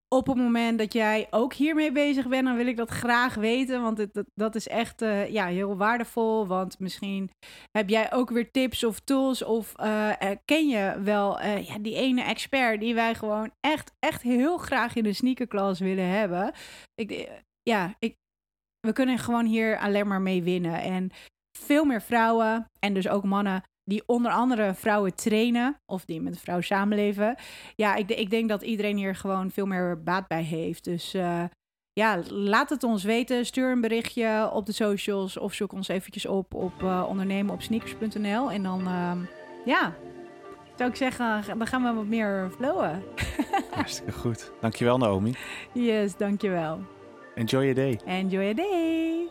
op 0.08 0.28
het 0.28 0.38
moment 0.38 0.78
dat 0.78 0.94
jij 0.94 1.28
ook 1.30 1.54
hiermee 1.54 1.92
bezig 1.92 2.28
bent, 2.28 2.46
dan 2.46 2.56
wil 2.56 2.68
ik 2.68 2.78
dat 2.78 2.90
graag 2.90 3.36
weten. 3.36 3.82
Want 3.82 3.98
het, 3.98 4.24
dat, 4.34 4.56
is 4.56 4.68
echt 4.68 5.02
uh, 5.02 5.30
ja, 5.30 5.46
heel 5.46 5.78
waardevol. 5.78 6.48
Want 6.48 6.80
misschien 6.80 7.30
heb 7.72 7.90
jij 7.90 8.14
ook 8.14 8.30
weer 8.30 8.52
tips 8.52 8.84
of 8.84 9.00
tools. 9.00 9.44
Of 9.44 9.74
uh, 9.80 10.12
ken 10.46 10.68
je 10.68 11.02
wel 11.04 11.42
ja, 11.42 11.78
die 11.80 11.96
ene 11.96 12.22
expert 12.22 12.80
die 12.80 12.94
wij 12.94 13.16
gewoon 13.16 13.52
echt, 13.60 13.92
echt 14.00 14.22
heel 14.22 14.58
graag 14.58 14.96
in 14.96 15.04
de 15.04 15.14
sneakerklas 15.14 15.80
willen 15.80 16.10
hebben. 16.10 16.54
Ik, 16.96 17.30
ja, 17.62 17.96
ik, 18.00 18.16
we 18.80 18.94
kunnen 18.94 19.18
gewoon 19.18 19.46
hier 19.46 19.78
alleen 19.80 20.08
maar 20.08 20.22
mee 20.22 20.44
winnen. 20.44 20.82
En 20.82 21.10
veel 21.58 21.86
meer 21.86 22.02
vrouwen 22.02 22.70
en 22.80 22.94
dus 22.94 23.08
ook 23.08 23.24
mannen 23.24 23.64
die 23.88 24.04
onder 24.06 24.32
andere 24.32 24.74
vrouwen 24.74 25.16
trainen 25.16 25.80
of 25.86 26.06
die 26.06 26.22
met 26.22 26.34
een 26.34 26.40
vrouw 26.40 26.62
samenleven. 26.62 27.36
Ja, 27.76 27.96
ik, 27.96 28.10
ik 28.10 28.30
denk 28.30 28.50
dat 28.50 28.62
iedereen 28.62 28.98
hier 28.98 29.16
gewoon 29.16 29.52
veel 29.52 29.66
meer 29.66 30.04
baat 30.04 30.28
bij 30.28 30.44
heeft. 30.44 30.84
Dus 30.84 31.16
uh, 31.16 31.44
ja, 31.94 32.20
laat 32.30 32.70
het 32.70 32.84
ons 32.84 33.04
weten. 33.04 33.46
Stuur 33.46 33.72
een 33.72 33.82
berichtje 33.82 34.50
op 34.54 34.66
de 34.66 34.72
socials 34.72 35.38
of 35.38 35.54
zoek 35.54 35.72
ons 35.72 35.88
eventjes 35.88 36.26
op 36.26 36.54
op 36.54 36.82
uh, 36.84 37.06
ondernemen 37.08 37.54
op 37.54 37.62
sneakers.nl. 37.62 38.52
En 38.52 38.64
dan, 38.64 38.82
uh, 38.82 39.12
ja, 39.66 39.96
zou 40.76 40.90
ik 40.90 40.96
zeggen, 40.96 41.44
dan 41.58 41.68
gaan 41.68 41.84
we 41.84 41.94
wat 41.94 42.06
meer 42.06 42.52
flowen. 42.58 43.04
Hartstikke 43.72 44.12
goed. 44.12 44.52
Dankjewel 44.62 44.98
Naomi. 44.98 45.34
Yes, 45.74 46.18
dankjewel. 46.18 46.80
Enjoy 47.36 47.62
your 47.62 47.76
day. 47.76 48.00
Enjoy 48.06 48.42
your 48.42 48.56
day. 48.56 49.28